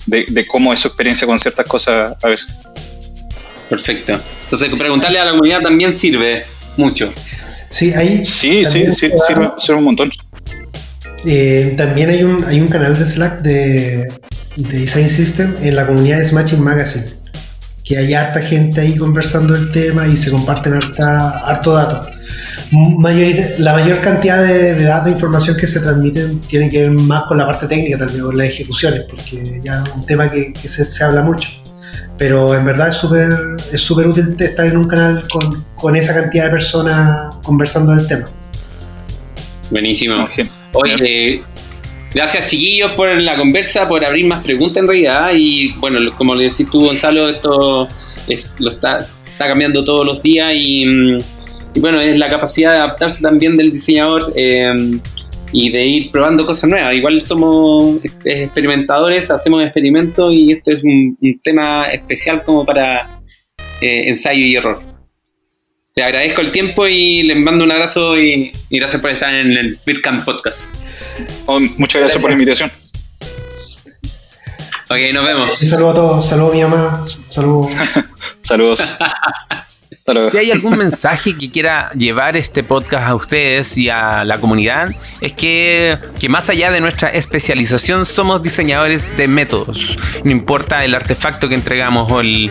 [0.06, 2.48] de, de cómo es su experiencia con ciertas cosas a veces.
[3.68, 4.18] Perfecto.
[4.44, 6.44] Entonces, preguntarle a la comunidad también sirve
[6.76, 7.12] mucho.
[7.70, 8.24] Sí, ahí.
[8.24, 10.10] Sí, sí, sí, sirve, un montón.
[11.24, 14.12] Eh, también hay un, hay un canal de Slack de,
[14.56, 17.04] Design System en la comunidad de Smashing Magazine.
[17.84, 22.08] Que hay harta gente ahí conversando el tema y se comparten harta, harto datos.
[23.58, 27.38] la mayor cantidad de, datos e información que se transmiten tiene que ver más con
[27.38, 31.22] la parte técnica también, con las ejecuciones, porque ya es un tema que, se, habla
[31.22, 31.48] mucho.
[32.18, 33.30] Pero en verdad es súper
[33.72, 38.06] es súper útil estar en un canal con, con, esa cantidad de personas conversando del
[38.08, 38.24] tema.
[39.70, 40.28] Buenísimo.
[40.72, 41.42] Oye,
[42.12, 45.30] gracias chiquillos por la conversa, por abrir más preguntas en realidad.
[45.34, 47.86] Y bueno, como le decís tú, Gonzalo, esto
[48.26, 51.18] es, lo está, está cambiando todos los días y mm,
[51.74, 54.72] y bueno, es la capacidad de adaptarse también del diseñador eh,
[55.52, 56.94] y de ir probando cosas nuevas.
[56.94, 63.20] Igual somos experimentadores, hacemos experimentos y esto es un, tema especial como para
[63.80, 64.82] eh, ensayo y error.
[65.94, 69.76] Le agradezco el tiempo y les mando un abrazo y, gracias por estar en el
[69.84, 70.72] Bitcamp Podcast.
[71.46, 72.70] Oh, muchas gracias, por la invitación.
[74.90, 75.62] Ok, nos vemos.
[75.62, 77.70] Un saludo a todos, saludos a mi mamá, saludos.
[78.40, 78.96] Saludos.
[80.30, 84.90] Si hay algún mensaje que quiera llevar este podcast a ustedes y a la comunidad,
[85.20, 89.96] es que, que más allá de nuestra especialización somos diseñadores de métodos.
[90.24, 92.50] No importa el artefacto que entregamos o el,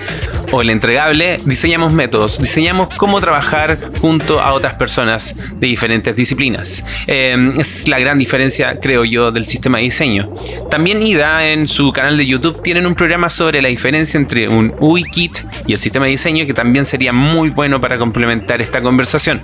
[0.51, 6.83] o el entregable, diseñamos métodos, diseñamos cómo trabajar junto a otras personas de diferentes disciplinas.
[7.07, 10.33] Eh, es la gran diferencia, creo yo, del sistema de diseño.
[10.69, 14.73] También IDA en su canal de YouTube tienen un programa sobre la diferencia entre un
[14.79, 18.81] UI kit y el sistema de diseño que también sería muy bueno para complementar esta
[18.81, 19.41] conversación.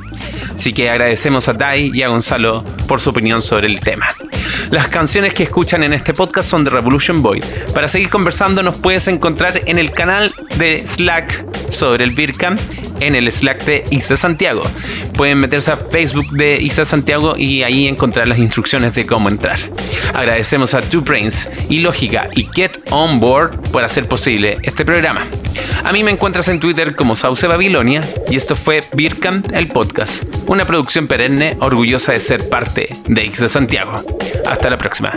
[0.55, 4.07] Así que agradecemos a Dai y a Gonzalo por su opinión sobre el tema.
[4.71, 7.41] Las canciones que escuchan en este podcast son de Revolution Boy.
[7.73, 12.57] Para seguir conversando nos puedes encontrar en el canal de Slack sobre el Bircam
[12.99, 14.63] en el Slack de Isa Santiago.
[15.15, 19.57] Pueden meterse a Facebook de Isa Santiago y ahí encontrar las instrucciones de cómo entrar.
[20.13, 25.21] Agradecemos a Two Brains y Lógica y Get On Board por hacer posible este programa.
[25.83, 30.23] A mí me encuentras en Twitter como Sauce Babilonia y esto fue Bircam el podcast,
[30.47, 34.03] una producción perenne orgullosa de ser parte de Isa Santiago.
[34.45, 35.11] Hasta la próxima.